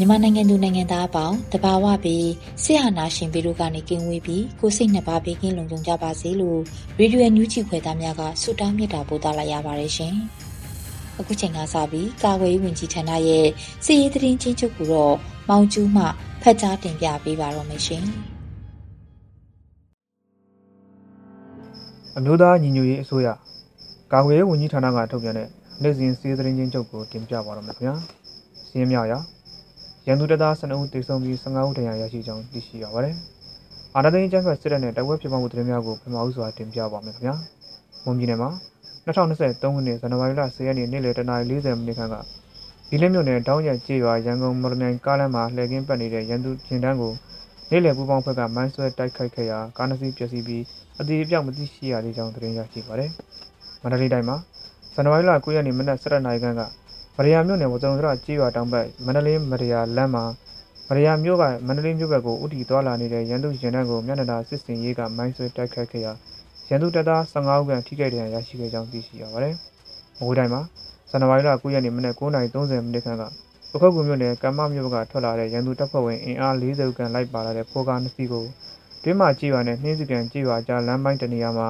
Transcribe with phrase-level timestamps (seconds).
[0.00, 2.28] မြန်မာနိုင်ငံသူနိုင်ငံသားအပေါင်းတဘာဝပြီး
[2.62, 6.60] ဆရာနာရှင်ပြီးတို့ကနေကင်းဝေးပြီးကိုစိတ်နှစ်ပါးဘေးကင်းလုံခြုံကြပါစေလို့
[6.98, 10.14] ရေဒီယိုညူးချီခွဲသားများကဆုတောင်းမြတ်တာပို့သလာရပါတယ်ရှင်။
[11.18, 13.46] အခုချိန်ကစပြီးကာဝေးဝင်ကြီးဌာနရဲ့
[13.84, 15.14] စီရေးသတင်းချင်းချုပ်ကိုတော့
[15.48, 16.04] မောင်ကျူးမှ
[16.42, 18.04] ဖတ်ကြားတင်ပြပေးပါတော့မယ်ရှင်။
[22.16, 23.28] အမျိုးသားညီညွတ်ရေးအစိုးရ
[24.12, 25.48] ကာဝေးဝင်ကြီးဌာနကထုတ်ပြန်တဲ့
[25.82, 27.94] နေ့စဉ်စီးသတင်းချင်းချုပ်ကိုတင်ပြပါတော့မယ်ခင်ဗျာ။
[28.68, 29.14] စီးရင်မြောက်ရ
[30.06, 33.14] ရန်သူတပ်သား12ဦးသေဆုံးပြီး15ဦးဒဏ်ရာရရှိကြောင်းသိရှိရပါတယ်။
[33.96, 37.34] အာဏာသိမ်းကျန်းဖက်စစ်တပ်နဲ့တိုက်ပွဲဖြစ်ပွားမှုသတင်းများကိုပထမဦးစွာတင်ပြပါမယ်ခင်ဗျာ။
[38.04, 38.50] မွန်ပြည်နယ်မှာ
[39.06, 42.14] 2023ခုနှစ်ဇန်နဝါရီလ10ရက်နေ့နေ့လယ်တနာရီ40မိနစ်ခန့်က
[42.88, 47.12] ဒီလင်းမြို့နယ်တောင်းရကျေးရွာရန်ကုန်မော်လမြိုင်ကားလမ်းမှာလှည့်ကင်းပတ်နေတဲ့ရန်သူဂျင်တန်းကို
[47.70, 50.62] နေ့လယ်ပူပေါင်းဘက်ကမိုင်းဆွဲတိုက်ခိုက်ခဲ့ရာကားနှစ်စီးပျက်စီးပြီး
[51.00, 53.10] အသေးအပြောက်မသိရှိရသေးကြောင်းသတင်းရရှိပါတယ်။
[53.82, 54.36] မန္တလေးတိုင်းမှာ
[54.94, 56.62] ဇန်နဝါရီလ9ရက်နေ့မနက်7:00နာရီခန့်က
[57.16, 60.24] မရယာမြို့နယ်ဝစုံစရကြေးရွာတောင်ဘက်မန္တလေးမရယာလမ်းမှာ
[60.88, 66.12] မရယာမြို့ကမန္တလေးမြို့ဘက်ကိုဥတီသွားလာနေတဲ့ရန်သူရင်တန်းကိုမျက်နှာသာစစ်စင်ရေးကမိုင်းဆွဲတိုက်ခတ်ခဲ့ရာ
[66.68, 69.54] ရန်သူတပ်သား15ဦးခန့်ထိခိုက်ဒဏ်ရာရရှိခဲ့ကြောင်းသိရှိရပါတယ်။
[70.18, 70.62] မကွေးတိုင်းမှာ
[71.10, 73.22] ဇန်နဝါရီလ9ရက်နေ့မနက်9:30မိနစ်ခန့်က
[73.72, 78.44] ပခုတ်ကူမြို့နယ်ကမ္မမြို့ကထွက်လာတဲ့ရန်သူတပ်ဖွဲ့ဝင်အင်အား40ခန့်လိုက်ပါလာတဲ့ဖိုးကားနှစ်စီးကို
[79.02, 81.68] တွင်းမှာကြေးရွာနဲ့နှင်းစကန်ကြေးရွာကြားလမ်းပိုင်းတနေရာမှာ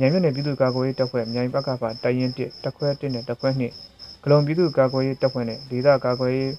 [0.00, 6.52] ရန်မြို့နယ်ပြည်သူ့ကာကွယ်ရေးတပ်ဖွဲ့မြိုင်ပကဖတိုင်ရင်1တခွဲ1နဲ့တခွဲ2 ဂလုံပြည်သူ့ကာကွယ်ရေးတပ်ဖွဲ့နဲ့ဒေသကာကွယ်ရေး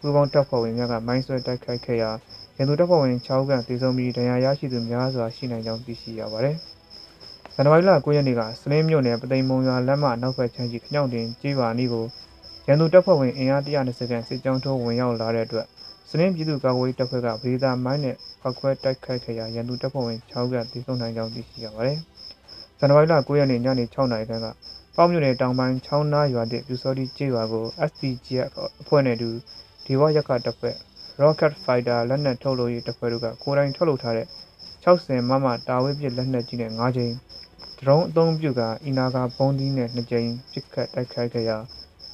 [0.00, 2.10] ပူးပေါင်းတပ်ဖွဲ့ဝင်များကမိုင်းဆွဲတိုက်ခိုက်ခဲ့ရာ
[2.56, 6.56] ရန်သူတပ်ဖွဲ့ဝင်6ဦးကသေဆုံးပြီးဒဏ်ရာရရှိသူများစွာရှိနိုင်ကြောင်းသိရှိရပါတယ်။
[7.54, 12.04] ဇန်နဝါရီလ9ရက်နေ့ကစလင်းမြို့နယ်ပသိမ်မုံရွာလမ်းမနောက်ဘက်ခြမ်းရှိခညောင်တင်ကျေးရွာနီးကို
[12.66, 15.66] ရန်သူတပ်ဖွဲ့ဝင်အင်အား120ခန့်စစ်ကြောင်းထိုးဝင်ရောက်လာတဲ့အတွက်
[16.08, 21.98] စလင်းပြည်သူ့ကာကွယ်ရေးတပ်ဖွဲ့ကဗေဒါမိုင်းနဲ့ဖောက်ခွဲတိုက်ခိုက်ခဲ့ရာရန်သူတပ်ဖွဲ့ဝင်6ဦးကသေဆုံးနိုင်ကြောင်းသိရှိရပါတယ်။
[22.78, 24.46] ဇန်နဝါရီလ9ရက်နေ့ညနေ6နာရီခန့်က
[24.96, 29.30] ပေါမြို့နယ်တောင်ပိုင်းချောင်းနာရွာတဲ့ပြူစောတိကျေးရွာကို SPGF အဖွဲ့နဲ့အတူ
[29.84, 30.76] ဒီဝရက်ခတပ်ဖွဲ့
[31.22, 34.26] Rocket Fighter လက်နက်ထုတ်လုပ်ရေးတပ်ဖွဲ့တို့ကကိုယ်တိုင်ထုတ်လုပ်ထားတဲ့
[34.84, 37.12] 60မမတာဝေးပစ်လက်နက်ကြီးနဲ့5ကြိမ်
[37.78, 41.58] ဒရုန်းအသုံးပြုကအီနာကာဘုံးသီးနဲ့2ကြိမ်ပစ်ခတ်တိုက်ခိုက်ခဲ့ရာ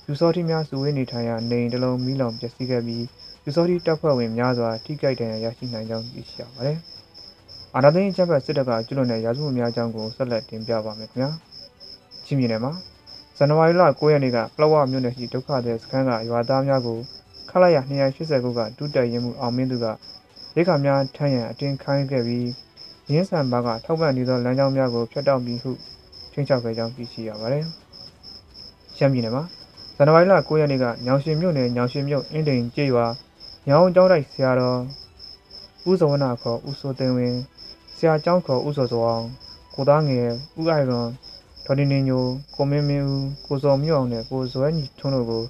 [0.05, 3.05] ပြူစောတိများစုဝေးနေထိုင်ရာနေအိမ်တစ်လုံးမိလောင်ပျက်စီးခဲ့ပြီး
[3.43, 6.78] ပြူစောတိတပ်ဖွဲ့ဝင်များစွာထိခိုက်ဒဏ်ရာရရှိနိုင်ကြောင်းသိရှိရပါတယ်။
[7.75, 11.31] အာဏာသိမ်းချက်ဖက်စစ်တပ်ကကျွလွန်တဲ့ရာဇဝတ်များအကြောင်းကိုဆက်လက်တင်ပြပါမယ်ခင်ဗျာ။
[12.28, 12.72] ချင်းပြည်နယ်မှာ
[13.37, 16.99] ဇန်နဝါရီလ9ရက်နေ့ကပလောဝမြို့နယ်ရှိဒုက္ခသည်စခန်းကရွာသားများကို
[17.50, 19.87] ခလာရ280ခုကတူးတက်ရင်မှုအောင်မင်းသူက
[20.56, 22.49] ရိခါများထမ်းရန်အတင်းခိုင်းခဲ့ပြီး
[23.12, 25.71] ရင်းဆန်ဘာကထောက်ပံ့နေသောလမ်းကြောင်းများကိုဖျက်တောက်ပြီးဟု
[26.33, 27.65] ချင်းချောက်ခဲ့ကြောင်းသိရှိရပါတယ်။
[28.97, 29.45] ရှမ်းပြည်နယ်မှာ
[29.97, 33.06] ဇန်နဝါရီလ9ရက်နေ့ကညောင်ရှင်မြို့နယ်ညောင်ရှင်မြို့အင်းတိန်ကျေးရွာ
[33.69, 34.81] ညောင်ကျောင်းတိုက်ဆရာတော်
[35.89, 37.39] ဦးဇဝနာခေါ်ဦးစိုးသိန်းဝင်း
[37.97, 39.27] ဆရာကျောင်းခေါ်ဦးစောစောအောင်
[39.75, 40.28] ကိုသားငယ်
[40.60, 41.09] ဦးအိုင်ရွန်
[41.69, 42.25] ဒေါ်တင်နေညို
[42.56, 45.43] ကိုမင်းမင်းဦးကိုစော်မြင့်အောင်နဲ့ကိုဇွဲညီထွန်းတို့ကို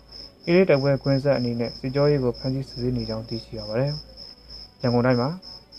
[0.46, 3.92] အေးလေးတိုက်ပွဲခွင်းဆက်အနေနဲ့စစ်ကြောရေးကိုဖမ်းဆီးစစ်ဆေးနေကြောင်းသိရှိရပါတယ်။
[4.82, 5.28] ရန်ကုန်တိုင်းမှာ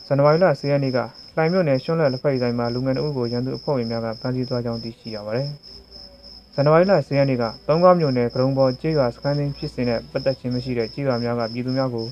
[0.06, 1.00] ဇန်နဝါရီလ10ရက်နေ့က
[1.36, 5.48] လှိုင်မြို့နယ်ရှွန်းလက်လက်ဖက်ဆိုင်မှာလူငယ်တို့ကိုရန်သူအဖွဲ့ဝင်များကဖမ်းဆီးသွားကြောင်းသိရှိရပါတယ်။
[6.54, 12.06] ဇန်နဝါရီလ10ရက်နေ့ကသုံးကားမြို့နယ်ကရုံပေါ်ကျေးရွာစခန်းသိမ်းဖြစ်စဉ်နဲ့ပတ်သက်ခြင်းမရှိတဲ့ကျေးရွာများကပြည်သူများကို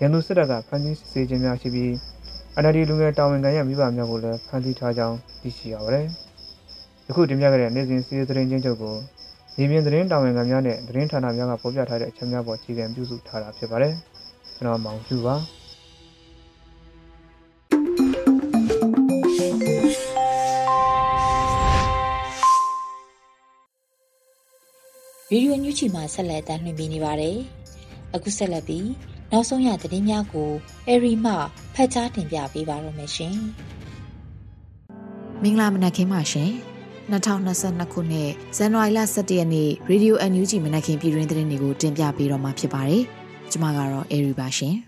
[0.00, 1.90] ရန်သူစစ်တပ်ကဖမ်းဆီးစစ်ဆေးခြင်းများရှိပြီး
[2.62, 6.08] NLD လူငယ်တာဝန်ခံရမိဘများကိုလည်းဖမ်းဆီးထားကြောင်းသိရှိရပါတယ်။
[7.08, 8.94] ယခုတင်ပြခဲ့တဲ့နေ့စဉ်စီးရီးသတင်းချင်းချုပ်ကို
[9.58, 13.94] ရင်းမြင်သတင်းတာဝန်ခံများနဲ့သတင်းဌာနများကဖော်ပြထားတဲ့အချက်များပေါ်အခြေခံပြုစုထားတာဖြစ်ပါတယ်။
[14.56, 15.34] ကျွန်တော်မောင်ကျူပါ
[25.28, 27.36] ဗီဒီယိုညွှန်ချီမှာဆက်လက်တင်ပြနေပါတယ်။
[28.14, 28.88] အခုဆက်လက်ပြီး
[29.32, 30.50] နောက်ဆုံးရသတင်းများကို
[30.88, 31.32] အရီမှ
[31.74, 33.36] ဖတ်ကြားတင်ပြပေးပါရမရှင်။
[35.42, 36.52] မင်္ဂလာမနက်ခင်းပါရှင်။
[37.12, 43.02] 2022ခုနှစ်ဇန်နဝါရီလ17ရက်နေ့ Radio NUG မနက်ခင်းပြည်တွင်းသတင်းတွေကိုတင်ပြပေးတော့မှာဖြစ်ပါတယ်။
[43.50, 44.74] ကျွန်မကတော့အေရီပါရှင်။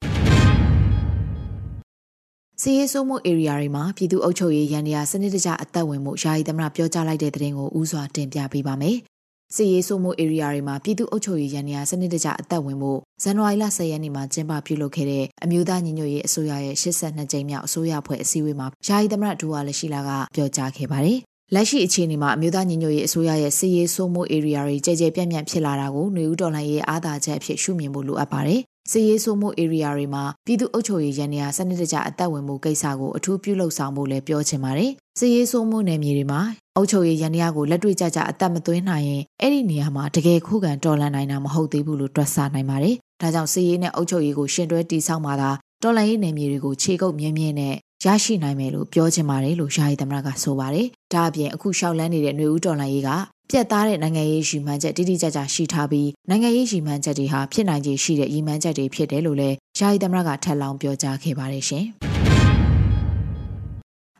[2.63, 8.97] စီရေးဆိုးမှု area တွေမှာပြည်သူ့အုပ်ချုပ်ရေးရန်ရာစနစ်တကျအသက်ဝင်မှုယာယီသမရပြောကြားလိုက်တဲ့သတင်းကိုဥစွာတင်ပြပေးပါမယ်။
[9.55, 12.93] စီရေးဆိုမှု area တွေမှာပြည်သူ့အုပ်ချုပ်ရေးရန်ရာစနစ်တကျအသက်ဝင်မှု
[13.23, 21.21] ဇန်နဝါရီလ10ရက်နေ့မှာကျင်းပပြုလုပ်ခဲ့တဲ့အမျိုးသားညီညွတ်ရေးအစိုးရရဲ့82ကြိမ်မြောက်အစိုးရဖွဲ့အစည်းအဝေးမှာယာယီသမရဒူဝါလက်ရှိလာကပြောကြားခဲ့ပါတယ်။
[21.55, 28.61] လက်ရှိအခြေအနေမှာအမျိုးသားညီညွတ်ရေးအစိုးရရဲ့စီရေးဆိုမှု area တွေကြဲကြဲပြန့်ပြန့်ဖြစ်လာတာကိုຫນွေဦးတော်လှန်ရေးအားသာချက်အဖြစ်ရှုမြင်ဖို့လိုအပ်ပါတယ်။
[28.91, 36.41] စီရေးဆိုမှု area တွေမှာပြည်သူ့အုပ်ချုပ်ရေးရန်ရာစနစ်တကျအသက်ဝင်မှုကိစ္စကိုအထူးပြုလုပ်ဆောင်ဖို့လည်းပြောချင်ပါတယ်။စီရေးဆိုမှုနယ်မြေတွေမှာ
[36.77, 45.51] အုပ်ချုပ်ရေးရန်ရာကိုလက်တွေ့ကြကြအသက်မသွင်းနိုင်ရင်အဲ့ဒီနေရာမှာတကယ်ခုခံတော်လှန်နိုင်တာမဟုတ်သေးဘူးလို့တွက်ဆနိုင်ပါတယ်။ဒါကြောင့်စီရေးနဲ့အုပ်ချုပ်ရေးကိုရှင်တွဲတည်ဆောက်မှသာ
[45.83, 47.75] တော်လှန်ရေးနယ်မြေတွေကိုခြေကုပ်မြင်းမြင်းနဲ့
[48.05, 53.11] ရရှိနိုင်မယ်လို့ပြောချင်ပါတယ်လို့ယာယီသမရကဆိုပါတယ်။ဒါအပြင်အခုရှောက်လန်းနေတဲ့ຫນွေဦးတော်လှန်ရေးက
[53.51, 61.85] ပြက်သားတဲ့နိုင်ငံရေးရည်မှန်းချက်တိတိကျကျရှိထားပြီးနိုင်ငံရေးရည်မှန်းချက်တွေဟာဖြစ်နိုင်ခြေရှိတဲ့ရည်မှန်းချက်တွေဖြစ်တယ်လို့လည်းယာယီသမရကထပ်လောင်းပြောကြားခဲ့ပါတယ်ရှင်။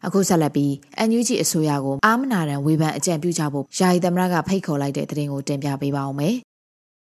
[0.07, 0.73] အခုဆက်လက်ပြီး
[1.09, 6.37] NUG အစိုးရကိုအာမနာရန်ဝေဖန်အကြံပြုကြဖို့ယာယီသမရကဖိတ်ခေါ်လိုက်တဲ့သတင်းကိုတင်ပြပေးပါအောင်မယ်။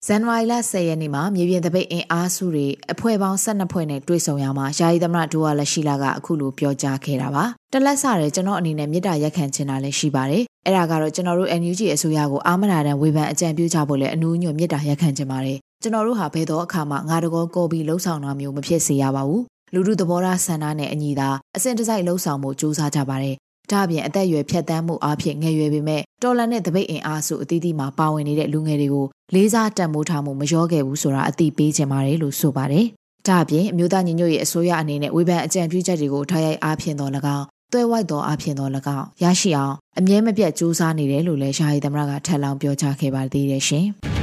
[0.08, 19.42] ဇန်နဝါရီလ10ရက်နေ့မှာမြေပြင်တပိတ်အင်အားစုတွေအဖွဲ့ပေါင်း12ဖွဲ့နဲ့တွေ့ဆုံရမှာယာယီသမရဒူဝါလက်ရှိလာကအခုလိုပြောကြားခဲ့တာပါတလက်ဆရဲကျွန်တော်အနေနဲ့မြစ်တာရက်ခံချင်တာလည်းရှိပါတယ်အဲ့ဒါကတော့ကျွန်တော်တို့ NUG အစိုးရကိုအာမနာတန်ဝေဖန်အကြံပြုကြဖို့လည်းအနူးညွတ်မြစ်တာရက်ခံချင်ပါတယ်ကျွန်တော်တို့ဟာဘယ်တော့အခါမှငါတကောကောပြီးလှုပ်ဆောင်တာမျိုးမဖြစ်စေရပါဘူး
[19.74, 23.36] လူမှုသဘောထားဆန္ဒနဲ့အညီသာအစဉ်တစိုက်လှုပ်ဆောင်မှုစူးစမ်းကြပါတယ်
[23.70, 32.86] ဒါအပြင်အသက်အရွယ်ဖြတ်တန်းမှုအဖြစ်ငယ်ရွယ်ပေမဲ့တော်လန်တဲ့တပိတ်အင်အားစုအသီးသီးမှာပါဝင်နေတဲ့လူငယ်တွေကိုလေးစားတန်မိုးထားမှုမလျောခဲ့ဘူးဆိုတာအသိပေးချင်ပါတယ်လို့ဆိုပါတယ်။
[33.26, 43.86] ဒါအပြင်အမျိုးသားညီညွတ်ရေးအစိုးရအနေနဲ့ဝေဖန်အကြံပြုချက်တွေကိုထားရိုက်အားဖြင့်တော်၎င်းတွဲဝိုက်တော်အဖြစ်တော်၎င်းရရှိအောင်အမြဲမပြတ်စူးစမ်းနေတယ်လို့လည်းယာယီသမရကထပ်လောင်းပြောကြားခဲ့ပါသေးတယ်ရှင်။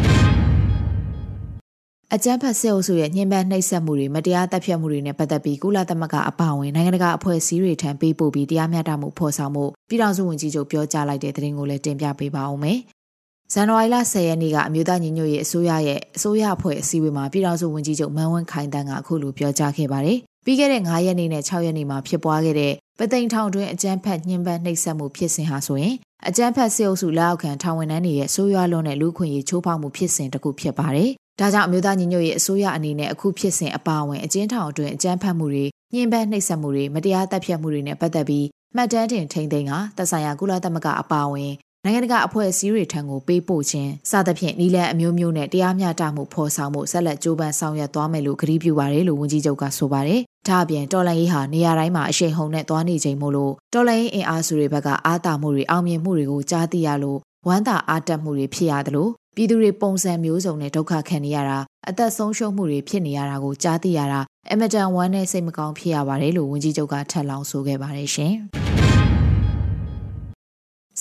[2.15, 12.79] အကြမ်းဖက်စစ်အုပ်စုရဲ့ညှဉ်းပန်းနှိပ်စက်မှုတွေမတရားတပ်ဖြတ်မှုတွေနဲ့ပတ်သက်ပြီးကုလသမဂ္ဂအပါအဝင်နိုင်ငံတကာအဖွဲ့အစည်းတွေထံပေးပို့ပြီးတရားမျှတမှုဖော်ဆောင်မှုပြည်ထောင်စုဝန်ကြီးချုပ်ပြောကြားလိုက်တဲ့သတင်းကိုလည်းတင်ပြပေးပါအောင်မယ်။
[13.53, 25.95] ဇန်နဝါရီလ10ရက်နေ့ကအမျိုးသားညီညွတ်ရေးအစိုးရရဲ့အစိုးရအဖွဲ့အစည်းအဝေးမှာပြည်ထောင်စုဝန်ကြီးချုပ်မန်ဝင်းခိုင်တန်းကအခုလိုပြောကြားခဲ့ပါတယ်။ပြီးခဲ့တဲ့9ရက်နေ့နဲ့6ရက်နေ့မှာဖြစ်ပွားခဲ့တဲ့ပသိမ်ထောင်တွင်အကြမ်းဖက်ညှဉ်းပန်းနှိပ်စက်မှုဖြစ်စဉ်ဟာဆိုရင်
[26.27, 38.45] အကြမ်းဖက်စစ်အုပ်စုလက်အောက်ခံထောင်ဝန်ထမ်းတွေရဲ့ဆိုးရွားလွန်းတဲ့လူခွင့်ရေးချိုးဖောက်မှုဖြစ်စဉ်တစ်ခုဖြစ်ပါတယ်ဒါကြောင့်အမျိုးသားညီညွတ်ရေးအစိုးရအနေနဲ့အခုဖြစ်စဉ်အပါအဝင်အကျဉ်းထောင်အတွင်းအကြမ်းဖက်မှုတွေညှဉ်းပန်းနှိပ်စက်မှုတွေမတရားတပ်ဖြတ်မှုတွေနဲ့ပတ်သက်ပြီး
[38.75, 41.53] မှတ်တမ်းတင်ထိန်းသိမ်းကသက်ဆိုင်ရာကုလသမဂ္ဂအပါအဝင်
[41.85, 61.57] နိုင်ငံတကာအဖွဲ့အစည်းတွေထံကိုပေးပို့ခြင်းစသဖြင့်နီလန်အမျိုးမျိုးနဲ့တရားမျှတမှုဖော်ဆောင်မှုဆက်လက်ကြိုးပမ်းဆောင်ရွက်သွားမယ်လို့ကတိပြုပါတယ်လို့ဝန်ကြီးချုပ်ကဆိုပါတယ်။ဒါအပြင်တော်လန်ရေးဟာနေရာတိုင်းမှာအရှိန်ဟုန်နဲ့သွားနေချိန်မို့လို့တော်လန်ရေးအင်အားစုတွေဘက်ကအားတာမှုတွေအောင်မြင်မှုတွေကိုကြားသိရလို့ဝမ်းသာအားတက်မှုတွေဖြစ်ရတယ်လို့ ပြည်သူတွေပုံစံမျိုးစုံနဲ့ဒုက္ခခံနေရတာ
[61.89, 64.19] အသက်ဆုံးရှုံးမှုတွေဖြစ်နေရတာကိုကြားသိရတာ
[64.51, 68.33] အမတန်ဝမ်းနဲ့စိတ်မကောင်းဖြစ်ရပါတယ်လို့ဝန်ကြီးချုပ်ကထပ်လောင်းဆိုခဲ့ပါတယ်ရှင်။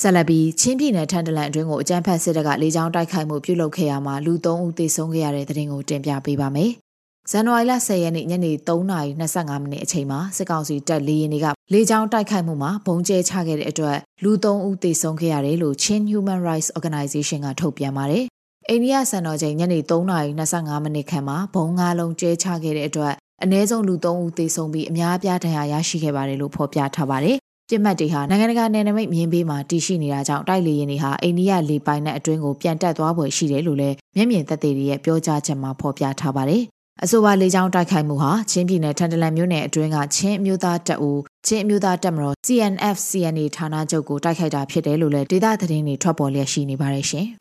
[0.00, 6.72] ဆက်လက်ပြီးချင်းပြည်နယ်ထန်တလန်အတွင်းကိုအကြမ်းဖက်စစ်တပ်ကလေကြောင်းတိုက်ခိုက်မှုပြုလုပ်ခဲ့ရမှာလူ၃ဦးသေဆုံးခဲ့ရတဲ့တဲ့တင်ကိုတင်ပြပေးပါမယ်။
[7.32, 18.24] ဇန်နဝါရီလ10ရက်နေ့ညနေ3:25မိနစ်အချိန်မှာစစ်ကောင်စီတပ်လေယာဉ်တွေကလေကြောင်းတိုက်ခိုက်မှုမှာဘုံကျဲချခဲ့တဲ့အတွက်လူ၃ဦးသေဆုံးခဲ့ရတယ်လို့ Chin Human Rights Organization ကထုတ်ပြန်ပါတယ်
[18.68, 27.36] အိန္ဒိယစံတော်ချိန်ညနေ3:25မိနစ်ခန့်မှာဘုံငါးလုံးကျဲချခဲ့တဲ့အတွက်အ ਨੇ ဆုံးလူ3ဦးသေဆုံးပြီးအများအပြားဒဏ်ရာရရှိခဲ့ပါတယ်လို့ဖော်ပြထားပါတယ်။
[27.68, 36.64] ပြစ်မှတ်တွေဟာနိုင်ငံတကာနယ်နိမိတ်မြင်းဘေးမှာတည်ရှိနေတာကြောင့်တိုက်လေယာဉ်တွေဟာအိန္ဒိယလေပိုင်နက်အတွင်းကိုပြန်တက်သွားဖွယ်ရှိတယ်လို့လည်းမျက်မြင်သက်သေတွေရဲ့ပြောကြားချက်မှာဖော်ပြထားပါတယ်။
[37.04, 47.26] အဆိုပါလေကြောင်းတိုက်ခိုက်မှုဟာချင်းပြည်နယ်ထန်တလန်မြို့နယ်အတွင်းကချင်းအမျိုးသားတပ်ဦးချင်းအမျိုးသားတပ်မတော် CNF CNA ဌာနချုပ်ကိုတိုက်ခိုက်တာဖြစ်တယ်လို့လည်းဒေသသတင်းတွေထွက်ပေါ်လျက်ရှိနေပါတယ်ရှင်။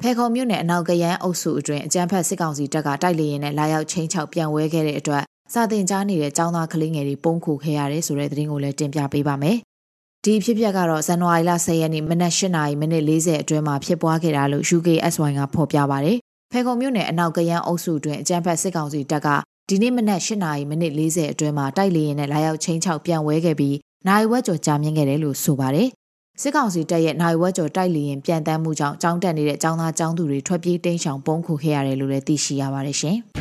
[0.00, 9.56] ဖဲခုံမြို့နယ်အနောက်ကရန်အုပ်စုအတွင်းအကြမ်းဖက်စစ်ကောင်စီတပ်ကတိုက်လေရင်နဲ့လာရောက်ချင်းချောက်ပြန်ဝဲခဲ့တဲ့အတွက်စာတင်ကြားနေတဲ့ចောင်းသားကလေးငယ်တွေပုံခုခဲ့ရတယ်ဆိုတဲ့သတင်းကိုလည်းတင်ပြပေးပါမယ်။
[10.24, 16.12] ဒီဖြစ်ပျက်ကတော့ဇန်နဝါရီလ10ရက်နေ့မနက်၈နာရီမိနစ်40အတွင်းမှာဖြစ်ပွားခဲ့တာလို့ UKSY ကဖော်ပြပါဗျ။
[16.53, 19.27] ဖဲခုံမြို့နယ်အနောက်ကရန်အုပ်စုအတွင်းအကြမ်းဖက်စစ်ကောင်စီတပ်က
[19.69, 23.75] ဒီနေ့မနက်၈နာရီမိနစ်40အတွင်းမှာတိုက်လေရင်နဲ့လာရောက်ချင်းချောက်ပြန်ဝဲခဲ့ပြီး
[24.07, 25.89] နိုင်ဝက်ကျော်ကြာမြင့်ခဲ့တယ်လို့ဆိုပါတယ်။
[26.41, 33.17] စစ်ကောင်စီတပ်ရဲ့နိုင်ဝက်ကျော်တိုက်လီရင်ပြန်တမ်းမှုကြောင့်ចောင်းတက်နေတဲ့ចောင်းသားចောင်းသူတွေထွက်ပြေးတိမ်းရှောင်ပုံခုခဲ့ရတယ်လို့လည်းသိရှိရပါတယ်ရှင်။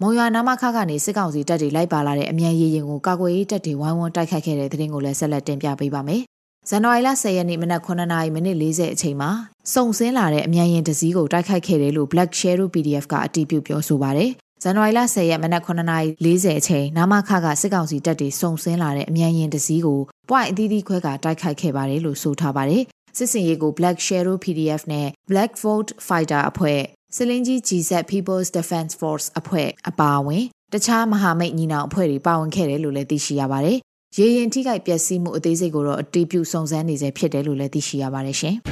[0.00, 6.22] မုံရွာနာမခကနေစစ်ကောင်စီတပ်တွေလိုက်ပါလာတဲ့အမြန်ရေရင်ကိုကာကွယ်ရေးတပ်တွေဝိုင်းဝန်းတိုက်ခိုက်ခဲ့တဲ့တဲ့တင်ကိုလည်းဆက်လက်တင်ပြပေးပါမယ်။
[6.69, 9.31] ဇန်နဝါရီလ10ရက်နေ့မနက်9:00နာရီမိနစ်40အချိန်မှာ
[9.73, 14.31] စုံစင်းလာတဲ့အမြန်ရင်တစည်းကိုတိုက်ခိုက်ခဲ့တယ်လို့ Black Shadow PDF ကအတည်ပြုပြောဆိုပါတယ်
[14.63, 22.83] ဇန်နဝါရီလ10ရက်မနက်9:40အချိန်နာမခကစစ်ကောင်စီတပ်တွေစုံစင်းလာတဲ့အမြန်ရင်တစည်းကို point အသီးသီးခွဲကတိုက်ခိုက်ခဲ့ပါတယ်လို့ဆိုထားပါတယ်။
[23.17, 26.81] စစ်စင်ရေးကို Black Shadow PDF နဲ့ Black Volt Fighter အဖွဲ့
[27.15, 30.43] စလင်းကြီး GZ People's Defense Force အဖွဲ့အပါအဝင်
[30.73, 33.79] တခြားမဟာမိတ်ညီနောင်အဖွဲ့တွေပါဝင်ခဲ့တယ်လို့လည်းသိရှိရပါတယ်။
[34.15, 38.55] ရေရင်ထိခိုက်ပျက်စီးမှုအသေးစိတ်ကိုတော့အတီးပြုစုံစမ်းနေစေဖြစ်တယ်လို့လည်းသိရှိရပါတယ်ရှင်။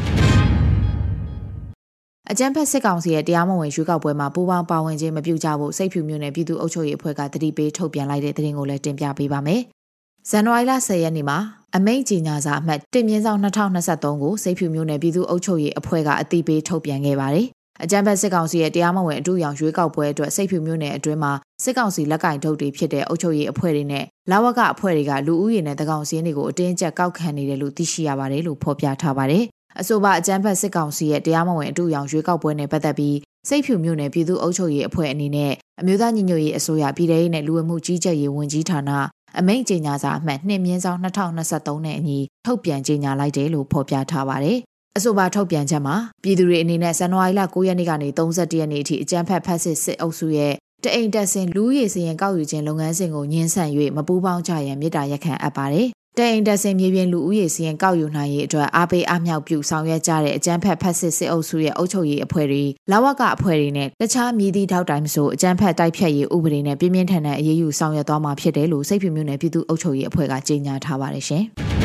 [2.31, 9.61] အကြံဖက်စစ်ကောင်စီရဲ့တရားမဝင်ရွေးကောက်ပွဲမှာပူးပေါင်းပါဝင်ခြင်းမပြုကြဖို့စိတ်ဖြူမျိုးနဲ့ပြည်သူ့အုပ်ချုပ်ရေးအဖွဲ့ကတတိပေးထုတ်ပြန်လိုက်တဲ့သတင်းကိုလည်းတင်ပြပေးပါမယ်။
[10.29, 11.37] ဇန်နဝါရီလ10ရက်နေ့မှာ
[11.75, 17.47] အမိန့်ကြီးညာစာအမှတ်တင်မြင့်ဆောင်2023ကိုစိတ်ဖြူမျိုးနဲ့ပြည်သူ့အုပ်ချုပ်ရေးအဖွဲ့ကအတိပေးထုတ်ပြန်ခဲ့ပါတယ်။
[17.83, 29.43] အကြံဖက်စစ်ကောင်စီရဲ့တရားမဝင်အထူးရောင်ရွေးကောက်ပွဲအတွက်စိတ်ဖြူမျိုးနယ်အတွင်းမှာစစ်ကောင်စီလက်ကင်ထုတ်တွေဖြစ်တဲ့အုပ်ချုပ်ရေးအဖွဲ့တွေနဲ့လာဝကအဖွဲ့တွေကလူဦးရေနဲ့တကောင်စင်းတွေကိုအတင်းကျပ်ကောက်ခံနေတယ်လို့သိရှိရပါတယ်လို့ဖော်ပြထားပါတယ်
[29.79, 33.17] အဆိုပါအကြမ်းဖက်စစ်ကောင်စီရဲ့တရားမဝင်အတူရောင်ရွေးကောက်ပွဲနဲ့ပတ်သက်ပြီး
[33.47, 38.91] စိတ်ဖြူမျိုးနယ်ပြည်သူ့အုပ်ချုပ်ရေးအဖွဲ့အနေနဲ့အမျိုးသားညီညွတ်ရေးအစိုးရပြည်ထောင်စုနဲ့လူဝင်မှုကြီးကြပ်ရေးဝန်ကြီးဌာန
[39.39, 44.59] အမိန့်ကြေညာစာအမှတ်2မြင်းဆောင်2023နဲ့အညီထုတ်ပြန်ကြေညာလိုက်တယ်လို့ဖော်ပြထားပါတယ်။
[44.97, 55.87] အဆိုပါထုတ်ပြန်ချက်မှာပြည်သူတွေအနေနဲ့ဇန်နဝါရီလ9ရက်နေ့ကနေ31ရက်နေ့အထိအကြမ်းဖက်ဖက်စစ်စစ်အုပ်စုရဲ့တအိမ်တက်စင်လူရည်စရင်ကောက်ယူခြင်းလုပ်ငန်းစဉ်ကိုညှင်းဆန်၍မပူးပေါင်းကြရန်မြစ်တာရက်ခံအပ်ပါတယ်
[56.17, 71.45] တဲ့အိမ်တက်စင်မြေပြင်လူဦးရေစီရင်ကောက်ယူနိုင်ရေးအတွက်အားပေးအားမြောက်ပြုဆောင်ရွက်ကြတဲ့အကြမ်းဖက်ဖက်စစ်စစ်အုပ်စုရဲ့အုပ်ချုပ်ရေးအဖွဲ့တွေလာဝကအဖွဲ့တွေနဲ့တခြားမြည်သည့်ထောက်တိုင်းဆိုအကြမ်းဖက်တိုက်ဖြတ်ရေးဥပဒေနဲ့ပြင်းပြင်းထန်ထန်အရေးယူဆောင်ရွက်သွားမှာဖြစ်တယ်လို့စိတ်ဖြူမျိုးနယ်ပြည်သူ့အုပ်ချုပ်ရေးအဖွဲ့ကကြေညာထားပါတယ်ရှင်။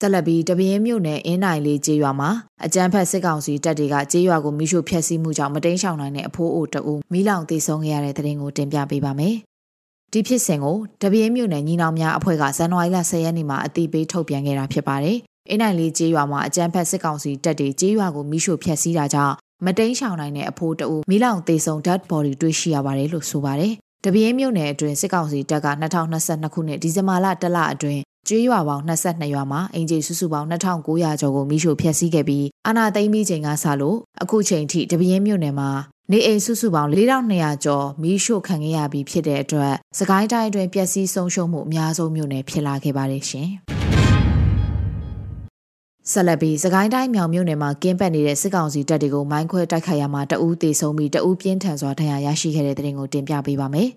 [0.00, 2.30] တက်လက်ပြီးတပင်းမြို့နယ်အင်းနိုင်လေးကျေးရွာမှာ
[2.64, 9.34] အကြမ်းဖက်စစ်ကောင်စီတပ်တွေကကျေးရွာကိုမိရှို့ဖျက်ဆီးမှုကြောင့်မတိန်ရှောင်နိုင်တဲ့အဖိုးအိုတအူမိလောင်သေဆုံးခဲ့ရတဲ့တဲ့ရင်ကိုတင်ပြပေးပါမယ်
[10.12, 15.16] ဒီဖြစ်စဉ်ကိုတပင်းမြို့နယ်ညီနောင်များအဖွဲ့ကဇန်နဝါရီလ10ရက်နေ့မှာအတိပေးထုတ်ပြန်ခဲ့တာဖြစ်ပါတယ်။
[15.50, 23.72] အင်းနိုင်လေးကျေးရွာမှာအကြမ်းဖက်စစ်ကောင်စီတပ်တွေကျေးရွာကိုမိရှို့ဖျက်ဆီးတာကြောင့်မတိန်ရှောင်နိုင်တဲ့အဖိုးတအူမီလောင်သေဆုံး dead body တွေ့ရှိရပါတယ်လို့ဆိုပါတယ်။
[24.04, 25.68] တပင်းမြို့နယ်အတွင်းစစ်ကောင်စီတပ်က
[26.12, 35.70] 2022ခုနှစ်ဒီဇင်ဘာလတလအတွင်း ကျွေးရွာပေါင်း22ရွာမှာအင်ဂျီစုစုပေါင်း2900ကျော်ကိုမိရှို့ဖျက်ဆီးခဲ့ပြီးအာနာသိမ့်ပြီးချိန်ကစလို့အခုချိန်ထိတပင်းမြို့နယ်မှာ
[36.12, 43.48] နေအိမ်စုစုပေါင်း4200ကျော်မီးရှို့ခံခဲ့ရပြီးဖြစ်တဲ့အတွက်စကိုင်းတိုင်းအတွင်းပျက်စီးဆုံးရှုံးမှုအများဆုံးမြို့နယ်ဖြစ်လာခဲ့ပါတယ်ရှင်။
[46.12, 53.88] ဆက်လက်ပြီးစကိုင်းတိုင်းမြောင်မြို့နယ်မှာကင်းပတ်နေတဲ့စစ်ကောင်စီတပ်တွေကိုမိုင်းခွဲတိုက်ခိုက်ရမှာတအူးတေဆုံးပြီးတအူးပြင်းထန်စွာဒဏ်ရာရရှိခဲ့တဲ့တဲ့တင်ကိုတင်ပြပေးပါမယ်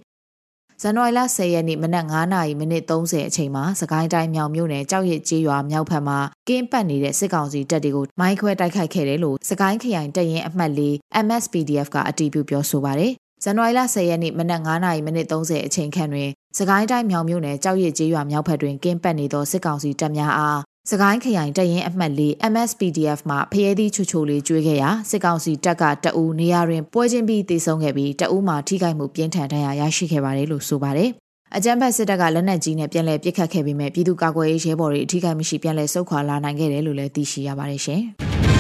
[0.84, 10.82] ဇန်နဝါရီလ10ရက်နေ့မနက်9:30မိနစ်30အချိန်မှာစကိုင်းတိုင်းမြောင်မြို့နယ်ကြောက်ရစ်ကျေးရွာမြောက်ဘက်မှာကင်းပတ်နေတဲ့စစ်ကောင်စီတပ်တွေကိုမိုင်းခွဲတိုက်ခိုက်ခဲ့တယ်လို့စကိုင်းခရိုင်တပ်ရင်းအမှတ်၄
[11.26, 20.60] MSPDF ကအတည်ပြုပြောဆိုပါတယ်။ဇန်နဝါရီလ10ရက်နေ့မနက်9:30မိနစ်30အချိန်ခန့်တွင်စကိုင်းတိုင်းမြောင်မြို့နယ်ကြောက်ရစ်ကျေးရွာမြောက်ဘက်တွင်ကင်းပတ်နေသောစစ်ကောင်စီတပ်များအား
[20.90, 22.22] စကိုင်းခရိုင်တပ်ရင်းအမှတ်၄
[22.52, 31.10] MSPDF မှဖရဲသီးချူချိုလေးကျွေးခဲ့ရာစစ်ကောင်စီတပ်ကတအူနေရာတွင်ပွဲချင်းပြီးတေဆုံးခဲ့ပြီးတအူမှထိခိုက်မှုပြင်းထန်ဒဏ်ရာရရှိခဲ့ပါတယ်လို့ဆိုပါတယ်။
[31.56, 38.02] အကြမ်းဖက်စစ်တပ်ကလက်နက်ကြီးနဲ့ပြန်လည်ပစ်ခတ်ခဲ့ပြီးမြဲပြည်သူ့ကာကွယ်ရေးရဲဘော်တွေအထိခိုက်မရှိပြန်လည်ဆုတ်ခွာလာနိုင်ခဲ့တယ်လို့လည်းသိရှိရပါတယ်ရှင်။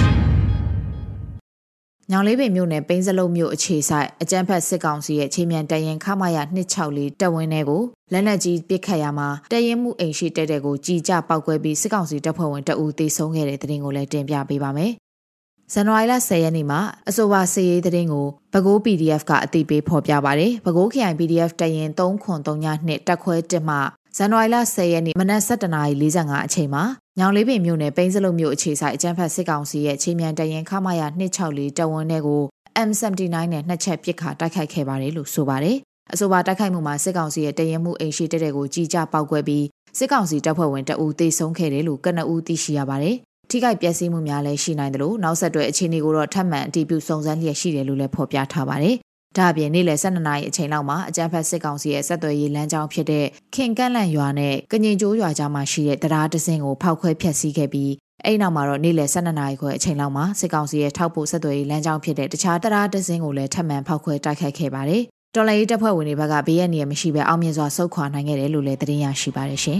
[2.14, 6.38] ညောင်လေးပင်မြို့နယ်ပိန်းစလုံးမြို့အခြေဆိုင်အကြမ်းဖက်စစ်ကောင်စီရဲ့ချိန်မြန်တရင်ခမရ
[6.78, 14.92] 264တပ်ဝင်းထဲကိုလက်နက်ကြီးပစ်ခတ်ရမှာတရင်မှုအိမ်ရှိတဲတဲ့ကိုကြည်ကြပောက်ကွဲပြီးစစ်ကောင်စီတပ်ဖွဲ့ဝင်တအူသေဆုံးခဲ့တဲ့တဲ့တင်ကိုလည်းတင်ပြပေးပါမယ်။
[15.74, 23.78] ဇန်နဝါရီလ10ရက်နေ့မှာအဆိုပါစီရေးတဲ့ကိုပဲခူး PDF ကအသိပေးဖော်ပြပါတယ်။ပဲခူးခရိုင် PDF တရင်303ညနှစ်တက်ခွဲတက်မှ
[24.18, 26.84] ဇန်နဝါရီလ10ရက်နေ့မနက်7:45အချိန်မှာ
[27.20, 32.42] ညောင်လေးပင်မြို့နယ်ပိန်းစလုံးမြို့အခြေဆိုင်အကြမ်းဖက်စစ်ကောင်စီရဲ့ချိန်မြန်တရင်ခမာယာ264တဝန်တဲ့ကို
[32.88, 35.78] M79 နဲ့နှစ်ချက်ပစ်ခါတိုက်ခိုက်ခဲ့ပါတယ်လို့ဆိုပါတယ်။
[36.14, 39.66] အဆိုပါတိုက်ခိုက်မှုမှာစစ်ကောင်စီရဲ့တရင်မှုအိမ်ရှိတဲ့တဲ့ကိုကြီးကြပေါက်ကွဲပြီး
[39.98, 43.16] စစ်ကောင်စီတပ်ဖွဲ့ဝင်တအူသေဆုံးခဲ့တယ်လို့ကနအူသိရှိရပါတယ်။
[43.50, 48.96] ထိခိုက်ပျက်စီးမှုများလည်းရှိနိုင်တယ်လို့နောက်ဆက်တွဲအခြေအနေကိုတော့ထပ်မံအတည်ပြုစုံစမ်းလျက်ရှိတယ်လို့လည်းဖော်ပြထားပါတယ်
[49.38, 57.92] ဒါအပြင်နေ့လယ်12နာရီအချိန်လောက်မှာအကြမ်းဖက်စစ်ကောင်စီရဲ့ဆက်သွယ်ရေးလမ်းကြောင်းဖြစ်တဲ့ခင်ကန့်လန့်ရွာနဲ့ကညင်ကျိုးရွာကြားမှာရှိတဲ့တရားတစင်းကိုဖောက်ခွဲဖျက်ဆီးခဲ့ပြီး
[58.26, 65.02] အဲ့နောက်မှာတော့နေ့လယ်12နာရီခွဲအချိန်လောက်မှာစစ်ကောင်စီရဲ့ထောက်ပို့ဆက်သွယ်ရေးလမ်းကြောင်းဖြစ်တဲ့တခြားတရားတစင်းကိုလည်းထပ်မံဖောက်ခွဲတိုက်ခိုက်ခဲ့ပါတယ်။
[65.36, 69.80] တော်လိုင်းတပ်ဖွဲ့ဝင်တွေဘက်ကဘေးရန်နေရမရှိဘဲအောင်မြင်စွာဆုတ်ခွာနိုင်ခဲ့တယ်လို့လည်းသတင်းရရှိပါတယ်ရှင်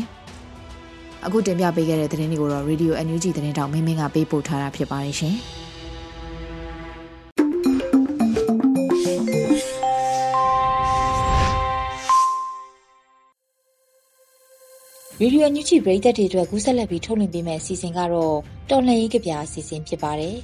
[1.26, 5.36] ။အခုတင်ပြပေးခဲ့တဲ့သတင်းတွေကိုတော့ Radio NUG သတင်းတောင်မင်းမင်းကပေးပို့ထားတာဖြစ်ပါတယ်ရှင်။
[15.24, 18.36] ရေဒီယိုညူချီပရိသတ်တွေအတွက်ကူးဆက်လက်ပြီးထုတ်လွှင့်ပေးမယ့်အစီအစဉ်ကတော့
[18.70, 20.36] တော်လှန်ရေးကြပြအစီအစဉ်ဖြစ်ပါတယ်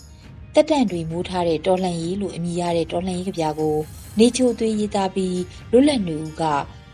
[0.54, 3.76] ။တက်တန့်တွေမိုးထားတဲ့တော်လှန်ရေးလို့အမည်ရတဲ့တော်လှန်ရေးကြပြကို
[4.18, 5.38] နေချိုသွေးရေးသားပြီး
[5.70, 6.42] လွတ်လပ်နေဦးက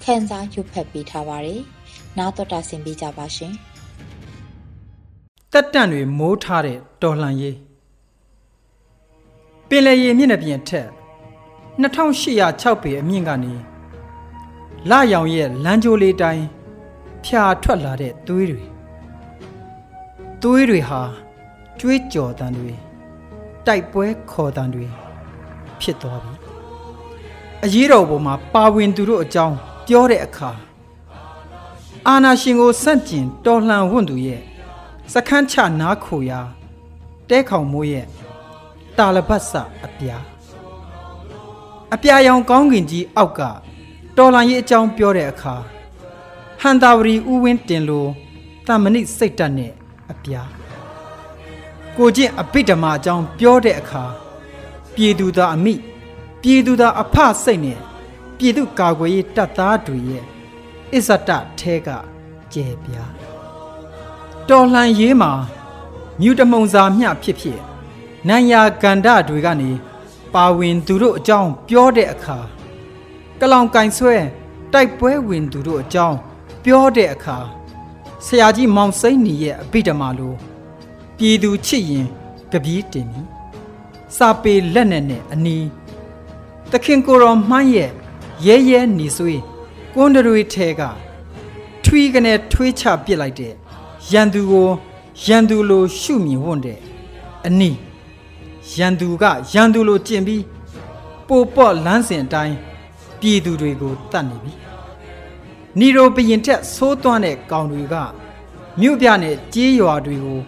[0.03, 1.61] ခန်းစားရွတ်ဖတ်ပေးထားပါတယ်။
[2.19, 3.53] နားတော်တာဆင်ပေးကြပါရှင်။
[5.53, 7.57] တက်တန့်တွေမိုးထားတဲ့တော်လှန်ရေး
[9.69, 10.89] ပင်လယ်ရေမျက်နှာပြင်ထက်
[11.83, 13.55] 2806ပေအမြင့်ကနေ
[14.91, 16.45] လရောင်ရဲ့လမ်းကြိုးလေးတိုင်း
[17.25, 18.63] ဖြာထွက်လာတဲ့သွေးတွေ
[20.43, 21.03] သွေးတွေဟာ
[21.81, 22.73] ကြွေးကြော်တန်တွေ
[23.67, 24.87] တိုက်ပွဲခေါ်တန်တွေ
[25.81, 26.35] ဖြစ်သွားပြီ
[27.65, 29.57] အရေးတော်ပေါ်မှာပါဝင်သူတို့အကြောင်း
[29.87, 30.51] ပြောတဲ့အခါ
[32.09, 34.41] အာနာရှင်ကိုစန့်ကျင်တော်လှန်ဝွင့်သူရဲ့
[35.13, 36.41] စခန်းချနားခိုရာ
[37.29, 38.07] တဲခေါင်မိုးရဲ့
[38.97, 39.53] တာလပတ်စ
[39.85, 40.17] အပြာ
[41.95, 43.41] အပြာရောင်ကောင်းကင်ကြီးအောက်က
[44.17, 45.55] တော်လှန်ရေးအကြောင်းပြောတဲ့အခါ
[46.61, 48.07] ဟန်တာဝရီဥဝင်းတင်လို
[48.67, 49.73] တာမဏိစိတ်တက်နဲ့
[50.13, 50.43] အပြာ
[51.97, 54.05] ကိုကျင့်အဘိဓမ္မာအကြောင်းပြောတဲ့အခါ
[54.95, 55.75] ပြည်သူသားအမိ
[56.43, 57.79] ပြည်သူသားအဖစိတ်နဲ့
[58.37, 60.25] ပြည်သူကာကွယ်ရေးတပ်သားတွေရဲ့
[60.95, 61.89] အစ္ဆတထဲက
[62.53, 63.13] ကျဲပြား
[64.49, 65.33] တော်လှန်ရေးမှာ
[66.21, 67.61] မြူတမုံစာမျှဖြစ်ဖြစ်
[68.29, 69.71] နိုင်ယာကန္ဒတွေကနေ
[70.35, 72.39] ပါဝင်သူတို့အကြောင်းပြောတဲ့အခါ
[73.41, 74.17] ကလောင်ကင်ဆွဲ
[74.73, 76.19] တိုက်ပွဲဝင်သူတို့အကြောင်း
[76.71, 77.39] ပြောတဲ့အခါ
[78.27, 80.35] ဆရာကြီးမောင်စိမ့်နီရဲ့အဘိဓမ္မာလို
[81.17, 82.07] ပြည်သူချစ်ရင်
[82.53, 83.21] ကပီးတင်နီ
[84.17, 85.67] စာပေလက်နဲ့နဲ့အနီး
[86.71, 87.91] သခင်ကိုတော်မှန်းရဲ့
[88.47, 89.43] ရဲရဲနေဆွေး
[89.95, 90.83] ကွန်းတွေထဲက
[91.85, 93.53] ထွီးကနေထွေးချပစ်လိုက်တဲ့
[94.13, 94.69] ရန်သူကို
[95.25, 96.79] ရန်သူလိုရှုမြင်ဝွန့်တဲ့
[97.47, 97.77] အနီး
[98.77, 100.45] ရန်သူကရန်သူလိုကျင့်ပြီး
[101.29, 102.57] ပိုပေါ့လမ်းစဉ်အတိုင်း
[103.21, 104.68] ပြည်သူတွေကိုတတ်နေပြီ
[105.79, 107.95] နီရိုဘရင်ထက်သိုးသွမ်းတဲ့ကောင်တွေက
[108.81, 110.41] မြို့ပြနဲ့ကြေးရွာတွေကို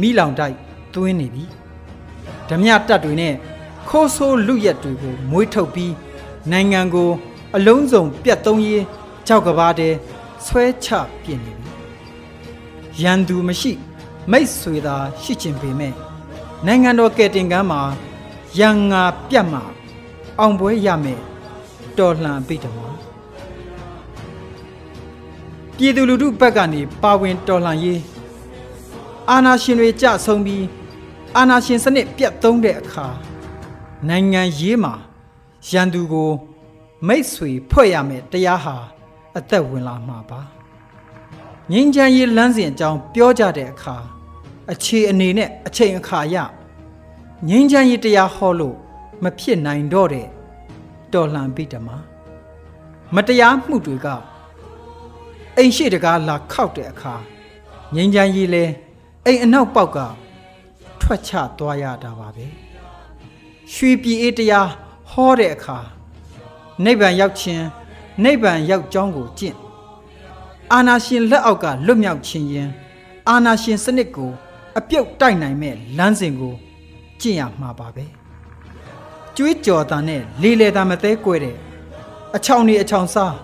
[0.00, 0.56] မိလောင်တိုက်
[0.94, 1.44] သွင်းနေပြီ
[2.48, 3.34] ဓမြတက်တွေနဲ့
[3.88, 5.94] ခိုးဆိုးလူရက်တွေကိုမွေးထုတ်ပြီး
[6.50, 7.10] နိုင်ငံကို
[7.56, 8.84] အလုံးစုံပြတ်သုံးရေး
[9.26, 9.94] ကြောက်ကဘာတဲ့
[10.46, 10.88] ဆွဲချ
[11.22, 11.70] ပြင်နေပြီ
[13.02, 13.72] ရန်သူမရှိ
[14.30, 15.94] မိတ်ဆွေသာရှိချင်ပေမဲ့
[16.66, 17.82] နိုင်ငံတော်ကယ်တင်ကမ်းမှာ
[18.58, 19.62] ရန်ငါပြတ်မှာ
[20.38, 21.20] အောင်ပွဲရမယ်
[21.98, 22.90] တော်လှန်ပိတမော
[25.82, 28.00] ပြည်သူလူထုဘက်ကနေပါဝင်တော်လှန်ရေး
[29.30, 30.64] အာဏာရှင်တွေကြဆုံးပြီး
[31.36, 33.06] အာဏာရှင်စနစ်ပြတ်သုံးတဲ့အခါ
[34.08, 34.94] နိုင်ငံရေးမှာ
[35.70, 36.30] ရန်သူကို
[37.06, 38.76] မိတ်ဆွေဖွဲ့ရမယ်တရားဟာ
[39.38, 40.40] အသက်ဝင်လာမှာပါ
[41.70, 43.96] ငင်းချမ်းရေးလမ်းစဉ်အကြောင်းပြောကြတဲ့အခါ
[44.72, 46.36] အခြေအနေနဲ့အချိန်အခါရ
[47.48, 48.76] ငင်းချမ်းရေးတရားဟောလို့
[49.22, 50.26] မဖြစ်နိုင်တော့တဲ့
[51.12, 51.88] တော်လှန်ပိတမ
[53.14, 54.08] မတရားမှုတွေက
[55.56, 57.14] အိမ်ရှိတကားလာခောက်တဲ့အခါ
[57.94, 58.64] ငင်းချမ်းရေးလဲ
[59.26, 59.98] အိမ်အနောက်ပေါက်က
[61.00, 62.46] ထွက်ချသွားရတာပါပဲ
[63.72, 64.68] ရွှေပြည်အေးတရား
[65.10, 65.78] ဟောတဲ့အခါ
[66.84, 67.64] နိဗ္ဗာန်ရောက်ခြင်း
[68.24, 69.56] နိဗ္ဗာန်ရောက်ကြောင်းကိုကျင့်
[70.72, 72.68] အာနာရှင်လက်အောက်ကလွတ်မြောက်ခြင်းရင်
[73.28, 74.30] အာနာရှင်စနစ်ကို
[74.78, 76.54] အပြုတ်တိုက်နိုင်မဲ့လမ်းစဉ်ကို
[77.20, 78.04] ကျင့်ရမှာပါပဲ
[79.36, 81.56] ကျွေးကြော်တာနဲ့လေလေတာမသေးကွဲတဲ့
[82.36, 83.36] အချောင်နေအချောင်စား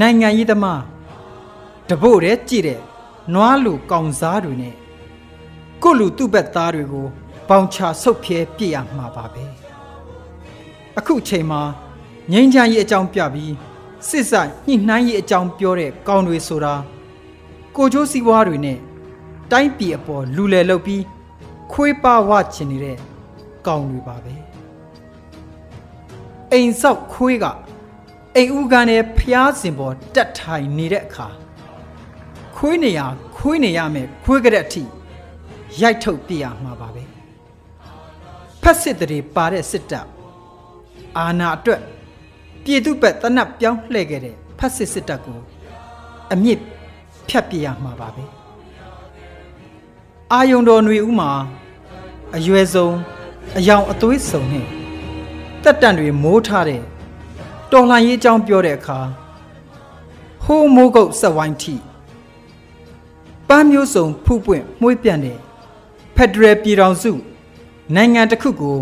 [0.00, 0.80] နိုင်ငံရေးသမား
[1.88, 2.80] တပို့တဲ့ကြည့်တဲ့
[3.34, 4.74] နွားလူကောင်စားတွေနဲ့
[5.82, 7.06] ကိုလူသူ့ဘက်သားတွေကို
[7.48, 9.44] ပေါင်ချဆုတ်ဖြဲပြစ်ရမှာပါပဲ
[10.98, 11.62] အခုချိန်မှာ
[12.32, 13.54] ငိမ့်ချမ်းရေးအကြောင်းပြပြီး
[14.08, 16.74] စစ်ဆိုင်ညှိနှိုင်းရေးအကြောင်းပြောတဲ့ကောင်းတွေဆိုတာ
[17.76, 18.78] ကိုကျိုးစည်းဝါးတွေနဲ့
[19.52, 21.04] တိုင်းပြည်အပေါ်လူလယ်လုပ်ပြီး
[21.72, 22.96] ခွေးပါဝချင်နေတဲ့
[23.66, 24.34] ကောင်းတွေပါပဲ
[26.52, 27.44] အိမ်ဆောက်ခွေးက
[28.36, 31.28] အိမ်ဦးကန်နဲ့ဖျားစင်ပေါ်တက်ထိုင်နေတဲ့အခါ
[32.58, 33.00] ခွေးနေရ
[33.36, 34.82] ခွေးနေရမယ်ခွေးကြတဲ့အထိ
[35.80, 37.02] ရိုက်ထုတ်ပြရမှာပါပဲ
[38.62, 40.06] ဖက်စစ်တွေပါတဲ့စစ်တပ်
[41.18, 41.82] အာနာအတွက်
[42.64, 45.40] ပြည်သူ့ဘက်တနတ်ပြောင်းလှည့်ခဲ့တဲ့ဖက်စစ်စစ်တပ်ကို
[46.32, 46.60] အမြင့်
[47.28, 48.24] ဖြတ်ပြရမှာပါပဲ
[50.32, 51.30] အာယုံတော်ຫນွေဦးမှာ
[52.36, 52.96] အရွယ်ဆုံး
[53.58, 54.66] အယောင်အသွေးစုံနဲ့
[55.62, 56.82] တက်တန့်တွေမိုးထားတဲ့
[57.72, 58.98] တော်လှန်ရေးအကြောင်းပြောတဲ့အခါ
[60.44, 61.74] ဟိုးမိုးကုတ်ဆက်ဝိုင်းထိ
[63.48, 65.38] ပန်းမျိုးစုံဖူးပွင့်မှုေးပြန့်တဲ့
[66.16, 67.12] ဖက်ဒရယ်ပြည်ထောင်စု
[67.94, 68.76] နိုင်ငံတစ်ခုကို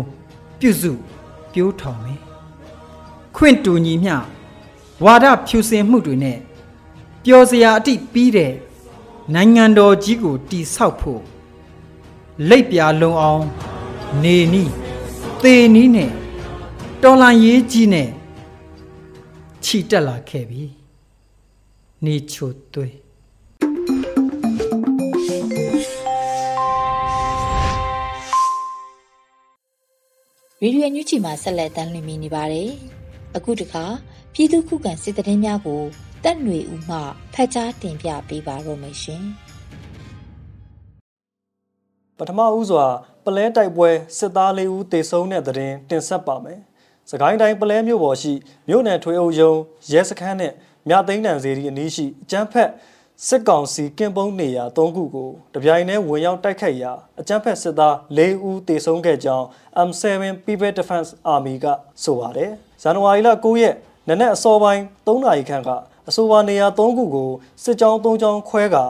[0.59, 0.91] ပြုစု
[1.53, 2.21] ပြိုးထောင်မယ်
[3.35, 4.15] ခွင့်တူညီမျှ
[5.03, 6.37] ဝါဒဖြူစင်မှုတွေနဲ့
[7.23, 8.53] ပျော်စရာအတိပြီးတဲ့
[9.33, 11.21] နိုင်ငံတော်ကြီးကိုတီဆောက်ဖို့
[12.49, 13.43] လက်ပြလုံအောင်
[14.23, 14.71] နေနီး
[15.41, 16.11] သေနီးနဲ့
[17.01, 18.09] တော်လန်ရေးကြီးနဲ့
[19.63, 20.63] ခြိတက်လာခဲ့ပြီ
[22.05, 23.06] နေချိုသွေး
[30.63, 32.69] ရေဒီယိုညူချီမှာဆက်လက်တမ်းလွှင့်နေပါတယ်။
[33.35, 33.85] အခုတခါ
[34.33, 35.81] ပြည်သူခုခံစစ်တရင်များကို
[36.23, 36.97] တက်ຫນွေဦးမှ
[37.33, 39.23] ဖတ်ကြားတင်ပြပေးပါရမရှင်။
[42.17, 42.85] ပထမဦးစွာ
[43.25, 46.59] ပလဲတိုက်ပွဲစစ်သားလေးဦးတေဆုံးတဲ့တဲ့တင်တင်ဆက်ပါမယ်
[47.09, 48.33] စကိုင်းတိုင်းပလဲမြို့ပေါ်ရှိ
[48.67, 49.59] မြို့နယ်ထွေအုပ်ရုံး
[49.91, 50.53] ရဲစခန်းနဲ့
[50.89, 52.69] မြသိန်းတန်စေတီအနီးရှိအကျန်းဖက်
[53.25, 59.45] စစ်ကောင်စီကင်ပုံးနေရာ၃ခုကိုတပြိုင်တည်းဝင်ရောက်တိုက်ခိုက်ရာအကြမ်းဖက်စစ်သား၄ဦးသေဆုံးခဲ့ကြောင်း
[59.87, 60.03] M7
[60.45, 61.65] People Defense Army က
[62.03, 62.51] ဆိုပါတယ်။
[62.81, 63.75] ဇန်နဝါရီလ9ရက်
[64.07, 65.69] နနက်အစောပိုင်း3နာရီခန့်က
[66.09, 67.29] အဆိုပါနေရာ၃ခုကို
[67.63, 68.85] စစ်ကြောင်း၃ကြောင်းခွဲကာ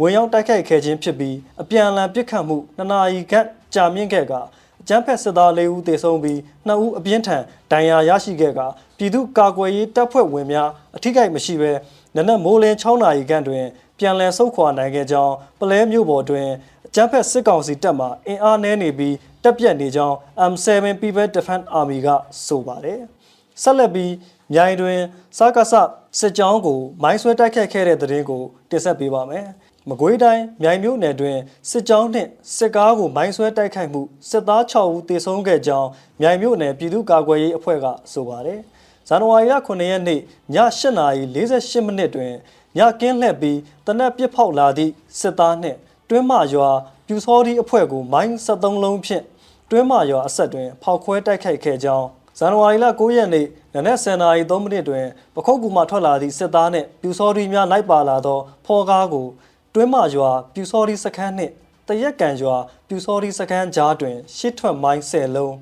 [0.00, 4.32] ဝင်ရောက်တိုက်ခိုက်ခဲ့ခြင်းဖြစ်ပြီးအပြန်အလှန်ပစ်ခတ်မှု2နာရီခန့်ကြာမြင့်ခဲ့က
[4.80, 6.38] အကြမ်းဖက်စစ်သား၄ဦးသေဆုံးပြီး
[6.68, 8.60] 2ဦးအပြင်းထန်ဒဏ်ရာရရှိခဲ့က
[8.98, 11.72] ပြည်သူ့ကာကွယ်ရေးတပ်ဖွဲ့ဝင်များအထိကိမရှိဘဲ
[12.18, 13.64] နနက်မိုးလင်း6နာရီခန့်တွင်
[13.98, 16.48] ပြန်လည်ဆုတ်ခွာနိုင်ခဲ့ကြောင်းပလဲမြို့ပေါ်တွင်
[16.86, 20.16] အကြမ်းဖက်စစ်ကောင်စီတပ်မှအင်အားနည်းနေပြီးတပ်ပြတ်နေကြောင်း
[20.52, 20.66] M7
[21.00, 22.08] People Defense Army က
[22.46, 23.00] ဆိုပါတယ်။
[23.62, 24.12] ဆက်လက်ပြီး
[24.54, 25.00] မြိုင်တွင်
[25.38, 25.74] စကားဆ
[26.18, 29.46] စစ်ကြောင်းကိုမိုင်းဆွဲတိုက်ခတ်ခဲ့တဲ့တဲ့ရင်ကိုတင်ဆက်ပေးပါမယ်။
[29.88, 31.38] မကွေးတိုင်းမြိုင်မြို့နယ်တွင်
[31.70, 35.88] စစ်ကြောင်းနှင့်စစ်ကားကိုမိုင်းဆွဲတိုက်ခိုက်မှုစစ်သား6ဦးသေဆုံးခဲ့ကြောင်း
[36.20, 38.60] မြိုင်မြို့နယ်ပြည်သူ့ကာကွယ်ရေးအဖွဲ့ကဆိုပါတယ်။
[39.08, 40.20] ဇန်နဝါရီလ9ရက်နေ့ည
[40.54, 42.32] 8:48မိနစ်တွင်
[42.76, 46.70] ညကင်းလှည့်ပြီးတနက်ပစ်ဖောက်လာသည့်စစ်သားနှင့်တွင်းမရွာ
[47.06, 49.24] ပြူစောဒီအဖွဲ့ကိုမိုင်း73လုံးဖြင့်
[49.70, 52.06] တွင်းမရွာအဆက်တွင် ဖောက်ခွဲတိုက်ခိုက်ခဲ့ကြောင်း
[52.38, 59.26] ဇန်နဝါရီလ9ရက်နေ့နနက်10:03မိနစ်တွင်ပခုတ်ကူမှထွက်လာသည့်စစ်သားနှင့်ပြူစောဒီများလိုက်ပါလာသောဖော်ကားကို
[59.74, 61.52] တွင်းမရွာပြူစောဒီစခန်းနှင့်
[61.88, 62.56] တရက်ကန်ရွာ
[62.88, 65.54] ပြူစောဒီစခန်းကြားတွင်ရှစ်ထွက်မိုင်း10လုံး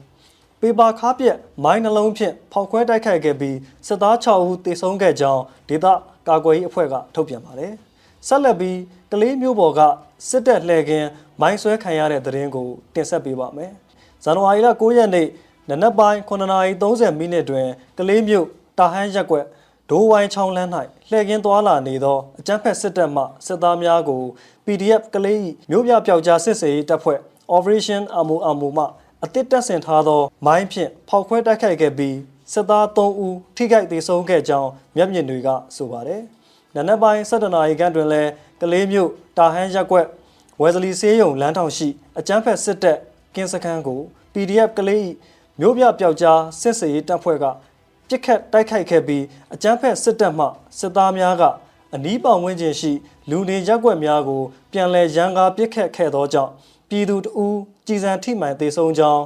[0.60, 5.86] ပေပါခါပြက်မိုင်းနှလုံးဖြင့်ဖောက်ခွဲတိုက်ခိုက်ခဲ့ပြီးစစ်သား6ဦးသေဆုံးခဲ့ကြောင်းဒေသ
[6.28, 7.72] ကာကွယ်ရေးအဖွဲ့ကထုတ်ပြန်ပါတယ်။
[8.26, 8.78] ဆက်လက်ပြီး
[9.12, 9.80] ကလေးမျိုးပေါ်က
[10.28, 11.08] စစ်တပ်လှည့်ကင်း
[11.40, 13.72] မိုင်းဆွဲခံရတဲ့သတင်းကိုတင်ဆက်ပေးပါမယ်။
[14.24, 15.28] ဇန်နဝါရီလ9ရက်နေ့
[15.68, 18.46] နနက်ပိုင်း9:30မိနစ်တွင်ကလေးမျိုး
[18.78, 19.46] တာဟန်းရက်ကွက်
[19.90, 20.70] ဒိုးဝိုင်းချောင်းလန်း၌
[21.10, 24.22] လှည့်ကင်းသွားလာနေသောအကြမ်းဖက်စစ်တပ်မှစစ်သားများကို
[24.64, 27.18] PDF ကလေးမျိုးပြပျောက်ကြားစစ်စေးတပ်ဖွဲ့
[27.56, 28.84] Operation Amu Amu မှ
[29.24, 32.16] အသစ်တက်ဆင်ထားသော မိုင်းဖြင့်ဖောက်ခွဲတိုက်ခိုက်ခဲ့ပြီး
[32.52, 36.22] စစ်သား3ဦးထိခိုက်ဒေဆုံးခဲ့ကြောင်းမျက်မြင်တွေကဆိုပါတယ်။
[36.74, 40.06] နနက်ပိုင်း7နာရီခန့်တွင်လည်းကလေးမြို့တာဟန်းရက်ကွက်
[40.60, 42.98] ဝဲစလီဆေးရုံလမ်းထောင်ရှိအကြမ်းဖက်စစ်တပ်
[43.34, 44.00] ကင်းစခန်းကို
[44.32, 45.08] PDF ကလေး
[45.60, 47.44] မြို့ပြပျောက်ကြားစစ်စေးတပ်ဖွဲ့က
[48.08, 49.24] ပြစ်ခတ်တိုက်ခိုက်ခဲ့ပြီး
[49.54, 50.46] အကြမ်းဖက်စစ်တပ်မှ
[50.78, 51.42] စစ်သားများက
[51.94, 52.92] အနီးပတ်ဝန်းကျင်ရှိ
[53.30, 56.52] လူနေရက်ကွက်များကိုပြန်လည်ရန်ကားပစ်ခတ်ခဲ့သောကြောင့်
[56.90, 59.22] ပြည်သူတဦးကြည်စံထိမှန်သေဆုံးကြောင်း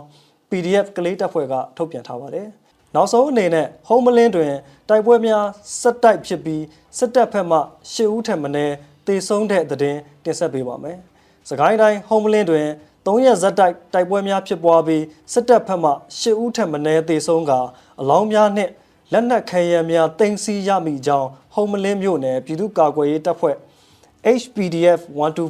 [0.51, 2.46] PDF ကလေးတပ်ဖွဲ့ကထုတ်ပြန်ထားပါတယ်။
[2.94, 4.53] နောက်ဆုံးအနေနဲ့ဟုံးမလင်းတွင်
[4.88, 5.44] တိုက်ပွဲများ
[5.81, 6.64] ဆက်တိုက်ဖြစ်ပြီး
[6.99, 7.59] စစ်တပ်ဘက်မှ
[7.92, 8.75] ၈ဦးထက်မနည်း
[9.07, 10.99] သေဆုံးတဲ့သတင်းတင်ဆက်ပေးပါမယ်။
[11.49, 12.66] စကိုင်းတိုင်းဟုံးမလင်းတွင်
[13.07, 17.53] ၃ရက်ဇက်တိုက်တိုက်ပွဲများဖြစ်ပွားပြီးစစ်တပ်ဘက်မှ၈ဦးထက်မနည်းသေဆုံးက
[18.01, 18.73] အလောင်းများနှင့်
[19.12, 23.57] လက်နက်ခဲယမ်းများတင်စီရမိကြောင်းဟုံးမလင်းမြို့နယ်ပြည်သူ့ကာကွယ်ရေးတပ်ဖွဲ့
[24.40, 25.01] HPDF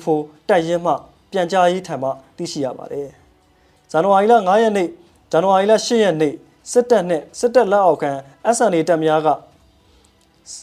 [0.01, 0.95] 124တပ်ရင်းမှ
[1.31, 3.09] ပြန်ကြားရေးထံမှသိရှိရပါတယ်။
[3.91, 4.89] ဇန်နဝါရီလ9ရက်နေ့
[5.31, 6.35] ဇန်နဝါရီလ10ရက်နေ့
[6.73, 8.13] စစ်တပ်နှင့်စစ်တပ်လက်အောက်ခံ
[8.57, 9.29] SNA တပ်များက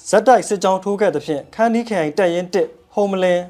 [0.10, 3.44] ဇက်တိုက်စစ်ကြောင်းထိုးခဲ့သဖြင့်ခန်းဒီခိုင်တပ်ရင်း1 Homeland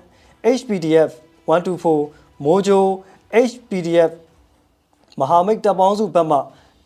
[0.58, 1.12] HPDF
[1.48, 2.86] 124မိုဂျို
[3.50, 4.12] HPDF
[5.20, 6.38] မဟာမိတ်တပ်ပေါင်းစုဘက်မှ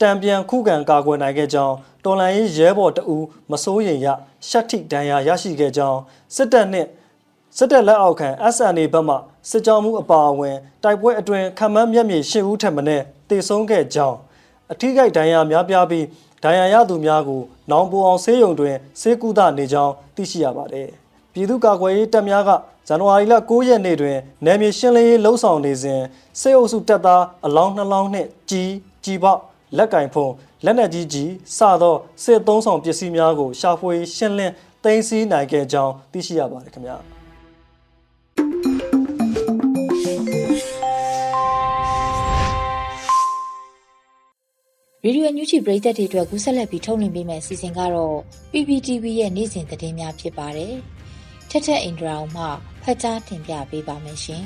[0.02, 3.18] တံပြန်ခုခံကာကွယ်နိုင်ခဲ့ကြောင်းတော်လန်ရေးရဲဘော်တအူ
[3.52, 4.08] မစိုးရင်ရ
[4.48, 6.00] ရှက်ထိဒဏ်ရာရရှိခဲ့ကြောင်း
[6.36, 6.90] စစ်တပ်နှင့်
[7.58, 9.16] စစ်တပ်လက်အောက်ခံ SNA ဘက်မှ
[9.50, 14.18] စစ်ကြောမှုအပါအဝင်တိုက်ပွဲအတွင်းခံမန်းမျက်မြေရှစ်ဦးထက်မနည်းတေဆုံးခဲ့ကြောင်း
[14.72, 16.06] အထူးကိဒဏ်ရာများပြားပြီး
[16.44, 20.90] ဒဏ်ရာရသူများကိုနောင်ပူအောင်ဆေးရုံတွင်ဆေးကုသနေကြောင်းသိရှိရပါတယ်။
[21.34, 22.50] ပြည်သူ့ကာကွယ်ရေးတပ်များက
[22.88, 26.02] ဇန်နဝါရီလ9ရက်နေ့တွင်နယ်မြေရှင်းလင်းရေးလှုံ့ဆော်နေစဉ်
[26.40, 28.72] စစ်အုပ်စုတပ်သားအလောင်းနှလောင်းနှင့်ကြီး
[29.06, 29.40] ကြီးပေါက်
[29.78, 30.28] လက်ကင်ဖုံ
[30.66, 36.98] လက်နက်ကြီးကြီးစသောစစ်သုံးဆောင်ပစ္စည်းများကိုရှာဖွေရှင်းလင်းသိမ်းဆည်းနိုင်ခဲ့ကြောင်းသိရှိရပါတယ်ခင်ဗျာ။
[45.06, 48.18] ရေဒီယိုအန်ယူဂျီပရိသတ်တွေအတွက်ကူးဆက်လက်ပြီးထုတ်လွှင့်ပေးမယ့်အစီအစဉ်ကတော့
[48.52, 50.74] PPTV ရဲ့နေ့စဉ်သတင်းများဖြစ်ပါတယ်။
[51.50, 52.46] ထက်ထက်အင်ဒရာအောင်မှ
[52.84, 54.46] ဖတ်ကြားတင်ပြပေးပါမယ်ရှင်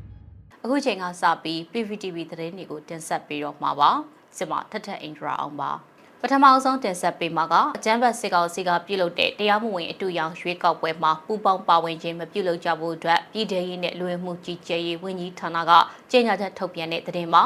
[0.62, 3.90] ။အခုချိန်ကစပြီး PPTV သတင်းတွေကိုတင်ဆက်ပေးတော့မှာပါ။
[4.36, 5.72] စစ်မထက်ထက်အင်ဒရာအောင်ပါ။
[6.24, 15.72] ပထမဆုံးတင်ဆက်ပေးမှာကအကြမ်းဖက်စစ်ကောင်စီကပြုလုပ်တဲ့တရားမဝင်အတူရောင်ရွေးကောက်ပွဲမှာပူပေါင်းပါဝင်ခြင်းမပြုလုပ်ကြဖို့အတွက်ပြည်ထရေးနဲ့လူဝင်မှုကြီးကြပ်ရေးဝန်ကြီးဌာနက
[16.10, 17.44] ကြေညာချက်ထုတ်ပြန်တဲ့သတင်းမှာ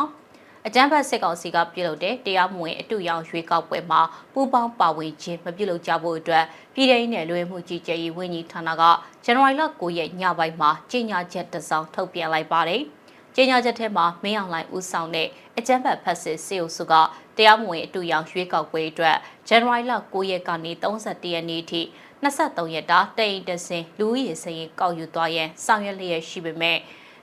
[0.68, 4.00] အကြမ်းဖက်စစ်ကောင်စီကပြုလုပ်တဲ့တရားမဝင်အတူရောင်ရွေးကောက်ပွဲမှာ
[4.32, 8.82] ပူးပေါင်းပါဝင်ခြင်းမပြုလုပ်ကြဖို့အတွက်ပြည်ထောင်နယ်လွှဲမှုကြီးကြပ်ရေးဝန်ကြီးဌာနက
[9.24, 12.82] ဇန်နဝါရီလ9ရက်ညပိုင်းမှာကြေညာချက်တစ်စောင်ထုတ်ပြန်လိုက်ပါတယ်။
[13.36, 16.94] ကြေညာချက်ထဲမှာမင်းအောင်လှိုင်ဦးဆောင်တဲ့အကြမ်းဖက်ဖက်စစ်စေအုပ်စုက
[17.36, 19.16] တရားမဝင်အတူရောင်ရွေးကောက်ပွဲအတွက်
[19.48, 21.80] ဇန်နဝါရီလ9ရက်ကနေ31ရက်နေ့ထိ
[22.22, 26.78] 23ရက်တာတိန်တဆင်လူဦးရေစရင်ကောက်ယူသွားရန်ဆောင်ရွက်လျက်ရှိပေမဲ့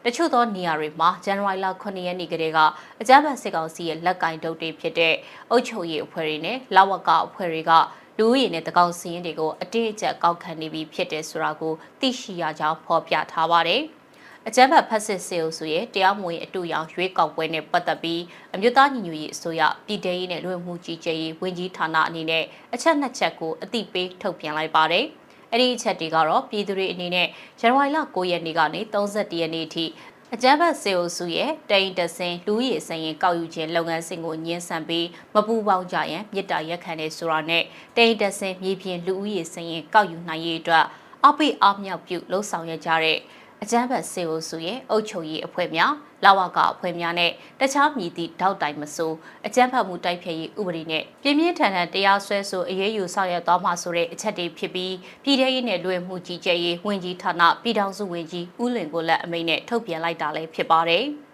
[0.06, 2.60] တချို့သောနေရာတွေမှာဇန်နဝါရီလ9ရက်နေ့ကတည်းက
[3.02, 5.16] အကြမ်းဖက်စစ်ကောင်စီရဲ့လက်ကင်တုပ်တွေဖြစ်တဲ့
[5.50, 7.72] အုပ်ချုပ်ရေးအဖွဲ့တွေနဲ့လဝကအဖွဲ့တွေက
[8.18, 13.82] လူဦးရေနဲ့တကောင်စီရင်တွေကိုအတိအကျကောက်ခံနေပြီးဖြစ်တယ်ဆိုတာကိုသိရှိရကြောင်းဖော်ပြထားပါတယ်။
[14.48, 18.22] အကြမ်းဖက်ဖက်စစ်စေအုပ်စုရဲ့တရားမဝင်အတူရောင်ရွေးကောက်ပွဲနဲ့ပတ်သက်ပြီး
[18.54, 25.06] အမျိုးသားညီညွတ်ရေးအစိုးရပြည်ထရေးနဲ့လူဝင်မှုကြီးကြပ်ရေးဝန်ကြီးဌာနအနေနဲ့အချက်နှစ်ချက်ကိုအတိပေးထုတ်ပြန်လိုက်ပါတယ်။
[25.54, 27.28] အဲ့ဒီအချက်တွေကတော့ပြည်သူတွေအနေနဲ့
[27.60, 29.86] ဇန်နဝါရီလ9ရက်နေ့ကနေ31ရက်နေ့အထိ
[30.34, 37.63] အကြမ်းဖက်စေအုပ်စုရဲ့တိန်တဆင်လူရည်စရင်ကောက်ယူခြင်းလုပ်ငန်းစဉ်ကိုညှင်းဆန်ပြီးမပူပေါင်းကြရန်မြစ်တာရက်ခံနေဆိုတာနဲ့
[37.98, 40.86] တိန်တဆင်မြေပြင်လူဦးရေစရင်ကောက်ယူနိုင်ရေးအတွက်
[41.26, 43.18] အပိအမြောက်ပြုလှုံ့ဆော်ရကြတဲ့
[43.65, 45.93] အကြမ်းဖက်စေအိုစုရဲ့အုပ်ချုပ်ရေးအဖွဲ့များ
[46.26, 61.06] လာဝကအဖွဲ့များနဲ့တခြားမြည်သည့်တောက်တိုင်မဆိုးအကြမ်းဖက်မှုတိုက်ဖျက်ရေးဥပဒေနဲ့ပြင်းပြင်းထန်ထန်တရားစွဲဆိုအရေးယူဆောင်ရွက်သွားမှာဆိုတဲ့အချက်တွေဖြစ်ပြီးပြည်ထရေးနဲ့လူဝင်မှုကြီးကြပ်ရေးဝန်ကြီးဌာနပြည်ထောင်စုဝန်ကြီးဦးလင်ကိုလက်အမိန့်နဲ့ထုတ်ပြန်လိုက်တာလည်းဖြစ်ပါတယ်။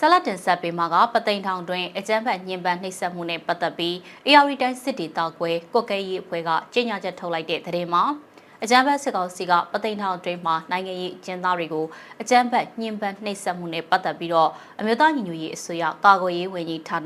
[0.00, 3.94] ဆလတ်တင်ဆက်ပေးမှာကပသိမ်ထောင်တွင်အကြမ်းဖက်ညှဉ်းပန်းနှိပ်စက်မှုနဲ့ပတ်သက်ပြီး
[4.26, 8.04] AR တိုင်းစစ်တီတောက်ကွဲကွက်ကဲရေးအဖွဲ့ကကြေညာချက်ထုတ်လိုက်တဲ့သတင်းမှာ
[8.66, 11.86] အကြမ်းဖက်စစ်ကောင်စီကပသိမ်ထောင်တွင်မှာနိုင်ငံရေးအကျဉ်းသားတွေကို
[12.20, 16.98] အကြမ်းဖက်ညှဉ်းပန်းနှိပ်စက်မှုနဲ့ပတ်သက်ပြီးတော့အမျိုးသားညီညွတ်ရေးအစိုးရကာကွယ်ရေးဝန်ကြီးဌာန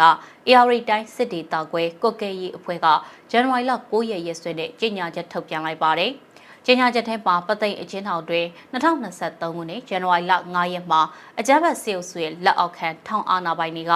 [0.49, 2.87] AR တိုင်းစစ်တီတောက်ကွဲကွက်ကဲရေးအဖွဲ့က
[3.31, 6.11] ဇန်နဝါရီလ9ရက်ရက်စွဲနဲ့ကြေညာချက်ထုတ်ပြန်လိုက်ပါတယ်။
[6.66, 11.01] ကြေညာချက်ထဲမှာပသိမ်အချင်းထောင်တွင်2023ခုနှစ်ဇန်နဝါရီလ9ရက်မှာ
[11.38, 13.92] အကြမ်းဖက်စစ်အုပ်စုရဲ့လက်အောက်ခံထောင်အာဏာပိုင်တွေက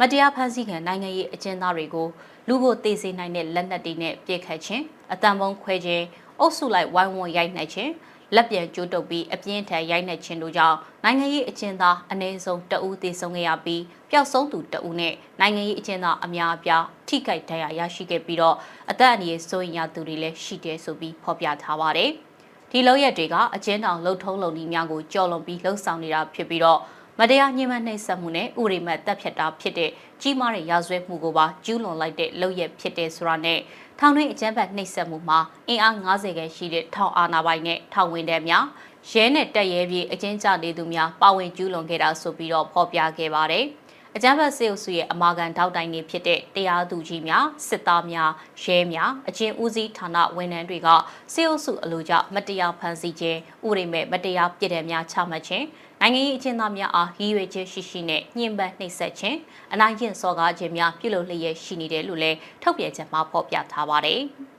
[0.00, 2.08] မတရားဖမ်းဆီးခံနိုင်ငံရေးအကျဉ်းသားတွေကို
[2.48, 6.04] လူကိုတေးစေနိုင်တဲ့လက်နက်တွေနဲ့ပြစ်ခတ်ခြင်းအတံပုံးခွဲခြင်း
[6.40, 7.92] အုပ်စုလိုက်ဝိုင်းဝန်းရိုက်နှက်ခြင်း
[8.34, 18.56] လက်ပြန်ကျိုးတုပ်ပြီးအပြင်းထန်ရိုက်နှက်ခြင်းတို့ကြောင့်နိုင်ငံရေးအကျဉ်းသားအနည်းဆုံးတအူးသေဆုံးခဲ့ရပြီးပျောက်ဆုံးသူတအူးနဲ့နိုင်ငံရေးအကျဉ်းသားအများအပြားထိခိုက်ဒဏ်ရာရရှိခဲ့ပြီးတော့
[18.90, 22.10] အသက်အန္တရာယ်စိုးရိမ်ရသူတွေလည်းရှိတယ်ဆိုပြီးဖော်ပြထားပါတယ်။
[22.70, 26.80] ဒီလောက်ရက်တွေကအကျဉ်းထောင်လှုပ်ထုံးလုံနည်းများကိုကြော်လွန်ပြီးလှုပ်ဆောင်နေတာဖြစ်ပြီးတော့
[27.18, 33.58] မတရားညှဉ်းပန်းနှိပ်စက်မှုနဲ့ဥရိမတ်တပ်ဖြတ်တာဖြစ်တဲ့ကြီးမားတဲ့ရာဇဝတ်မှုကိုပါကျူးလွန်လိုက်တဲ့လုပ်ရက်ဖြစ်တဲ့ဆိုတာနဲ့
[33.98, 38.64] ထောင်တွင်းအကြမ်းဖက်နှိပ်စက်မှုမှာအင်အား90ခန့်ရှိတဲ့ထောင်အာဏာပိုင်နဲ့ထောင်ဝင်တဲ့များ
[39.10, 43.64] ရဲနဲ့တပ်ရဲပြေအကျဉ်းချနေသူများပါဝင်ကျူးလွန်ခဲ့တာဆိုပြီးတော့ဖော်ပြခဲ့ပါတယ်။
[44.20, 48.30] အကြမ်းဖက်စေအုပ်စုရဲ့အမာခံထောက်တိုင်တွေဖြစ်တဲ့တရားသူကြီးများစစ်သားများ
[48.62, 50.88] ရဲများအကျဉ်းဦးစီးဌာနဝန်ထမ်းတွေက
[51.32, 55.66] စေအုပ်စုအလိုကျမတရားဖမ်းဆီးခြင်းဥရိမဲ့မတရားပြစ်ဒဏ်များချမှတ်ခြင်း
[56.00, 59.38] နိုင်ငံရေးအကျဉ်းသားများအားရည်ရွယ်ချက်ရှိရှိနဲ့ညှဉ်းပန်းနှိပ်စက်ခြင်း
[59.72, 64.22] အနိုင်ကျင့်စော်ကားခြင်းများပြုလုပ်လျက်ရှိနေတယ်လို့လည်းထုတ်ပြန်ချက်မှာဖော်ပြထားပါတယ်။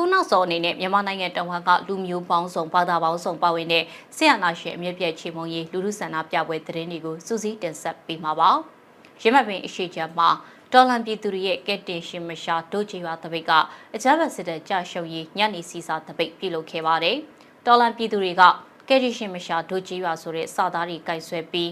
[0.00, 3.84] ခုနောက်ဆုံးအနေနဲ့မြန်မာနိုင်ငံတဝန်ကလူမျိုးပေါင်းစုံဘာသာပေါင်းစုံပါဝင်တဲ့
[4.16, 8.50] ဆရာနာရှင်အမြင့်ပြည့်ချေမုံရေးလူလူဆန္ဒပြပွဲသတင်းတွေကိုစူးစီးတင်ဆက်ပေးမှာပါ။
[9.22, 10.28] ရမပင်အရှိချမ်းမှာ
[10.72, 13.52] တော်လန်ပြည်သူတွေရဲ့ကက်တင်ရှင်မရှာဒိုချီဝါတပိတ်က
[13.94, 17.16] အကြမ်းဖက်စစ်တပ်ကြရှုံရေးညနေစီစာတပိတ်ပြုလုပ်ခဲ့ပါတယ်။
[17.66, 18.42] တော်လန်ပြည်သူတွေက
[18.88, 21.70] ကယ်ရီရှင်မရှာဒိုကြီးရွာဆိုတဲ့စာသားတွေကင်ဆွဲပြီး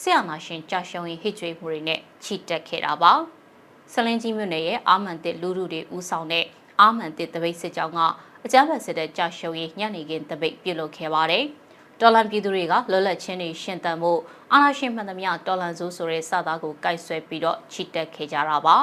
[0.00, 3.12] ဆရာနာရှင်ကြာရှုံးရင်ဟစ်ကြွေးမှုတွေနဲ့ချီတက်ခဲ့တာပါ
[3.92, 6.46] ဆလင်းကြီးမြို့နယ်ရဲ့အာမန်တစ်လူလူတွေဦးဆောင်တဲ့
[6.80, 8.00] အာမန်တစ်တပိတ်စစ်ကြောင်းက
[8.44, 11.46] အကြမ်းဖက်စစ်တဲ့ကြာရှုံးရင်ညနေခင်းတပိတ်ပြုလုပ်ခဲ့ပါတယ်
[12.00, 14.12] တော်လန်ပြည်သူတွေကလွတ်လပ်ချင်းတွေရှင်တန်မှု
[14.52, 18.76] အာဏာရှင်မှန်သမျှတော်လန်စိုးဆိုတဲ့စသားကိုကိုက်ဆွဲပြီးတော့ချီတက်ခဲ့ကြတာပါ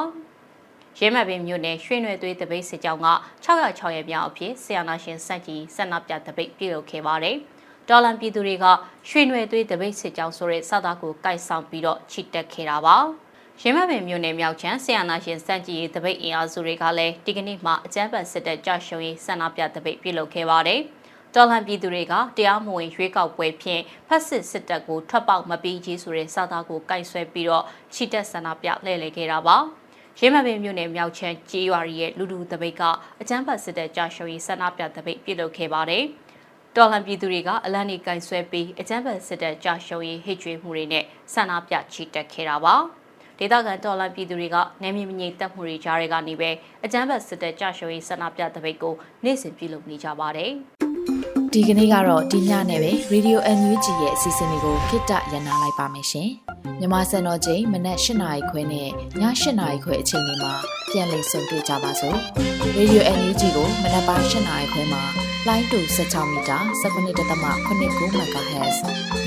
[1.00, 3.08] ။ရဲမှတ်ပင်မြို့နယ်ရွှေနွယ်သွေးတပိတ်စစ်ကြောင်းက
[3.46, 7.38] 606ရက်မြောက်အဖြစ်ဆီယနာရှင်စက်ကြီးဆက်နာပြတပိတ်ပြုလုပ်ခဲ့ပါတယ်။
[7.90, 8.66] ဒေါ်လန်ပြည်သူတွေက
[9.10, 12.98] ရွှေနွယ်သွေးတပိတ်စစ်ကြောင်းဆိုတဲ့စသားကိုကိုက်ဆောင်ပြီးတော့ချီတက်ခဲ့တာပါ။
[13.66, 20.82] ရင်းမပင်မြို့နယ်မြောက်ချမ်းဆီယနာရှင်စံကြည်ရေးတပိတ်အင်အားစုတွေကလည်းဒီကနေ့မှအကြမ်းဖက်စစ်တပ်ကြရှုံရေးဆန္ဒပြတပိတ်ပြုလုပ်ခဲ့ပါတယ်။
[21.36, 29.58] တော်လှန်ပြည်သူတွေကတရားမဝင်ရွေးကောက်ပွဲဖြင့်ဖက်စစ်စစ်တပ်ကိုထွက်ပေါက်မပြီးကြီးဆိုတဲ့စာသားကိုကိုက်ဆွဲပြီးတော့ချီတက်ဆန္ဒပြလှည့်လည်ခဲ့တာပါ။
[30.20, 32.82] ရင်းမပင်မြို့နယ်မြောက်ချမ်းကြေးရွာရဲ့လူလူတပိတ်က
[33.22, 36.04] အကြမ်းဖက်စစ်တပ်ကြာရှုံးရေးဆန္ဒပြတပိတ်ပြုလုပ်ခဲ့ပါတယ်။
[36.76, 42.78] တော်လှန်ပြည်သူတွေကအလန့်နေကင်ဆွဲပြီးအကြမ်းဖက်စစ်တပ်ကြာရှုံးရေးဟစ်ကြွေးမှုတွေနဲ့ဆန္ဒပြချီတက်ခဲ့တာပါ။
[43.40, 46.50] ဒေသခံတော်လှန်ပြည်သူတွေကနေမြေမငြိမ်သက်မှုတွေကြားတွေကနေပဲ
[46.86, 48.94] အကြမ်းဖက်စစ်တပ်ကြာရှုံးရေးဆန္ဒပြတပိတ်ကို
[49.24, 50.52] နေ့စဉ်ပြုလုပ်နေကြပါတယ်။
[51.54, 56.30] ဒီကနေ့ကတော့ဒီညနဲ့ပဲ Radio NUG ရဲ့အစီအစဉ်လေးကိုခਿੱတရနာလိုက်ပါမယ်ရှင်။
[56.80, 58.90] မြန်မာစံတော်ချိန်မနက်၈နာရီခွဲနဲ့ည
[59.22, 59.22] ၈
[59.60, 60.54] နာရီခွဲအချိန်တွေမှာ
[60.92, 62.18] ပြန်လည်ဆုံတွေ့ကြပါစို့။
[62.78, 65.04] Radio NUG ကိုမနက်ပိုင်း၈နာရီခွဲမှာ
[65.48, 68.78] လိုင်းတူ16မီတာ19.8 MHz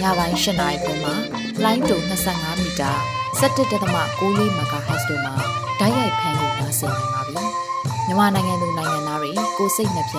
[0.00, 1.14] ညပိုင်း၈နာရီခွဲမှာ
[1.64, 1.96] လိုင်းတူ
[2.30, 2.92] 25မီတာ
[3.40, 5.34] 17.6 MHz တို့မှာ
[5.80, 7.44] ဓာတ်ရိုက်ဖမ်းလို့နိုင်စေနိုင်ပါပြီ။
[8.06, 10.18] မြန်မာနိုင်ငံသူနိုင်ငံသားတွေကိုစိတ်နှပြ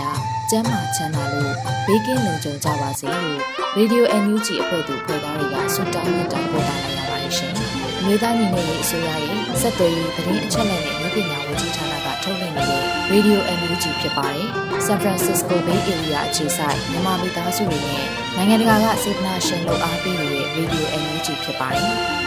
[0.49, 1.53] ကျန်းမာချမ်းသာလို့
[1.87, 3.39] ဘေးကင်းလုံခြုံကြပါစေလို့
[3.77, 7.53] Radio NUG အဖွဲ့သူဖွဲ့သားတွေကဆုတောင်းမြတ်တာပို့တာလိုက်ရပါတယ်ရှင်။
[8.05, 14.47] မြေသားညီမတွေအစိုးရရဲ့စက်သွေးရေးသတင်းအချက်အလက်တွေမျိုးပညာဝန်ကြီးဌာနကထုတ်လွှင့်နေတဲ့ Radio NUG ဖြစ်ပါတယ်။
[14.85, 21.95] San Francisco Bay Area အခြေစိုက်မြန်မာမိသားစုတွေနဲ့နိုင်ငံတကာကစေတနာရှင်လို့အားပေးနေတဲ့ Radio NUG ဖြစ်ပါတယ်။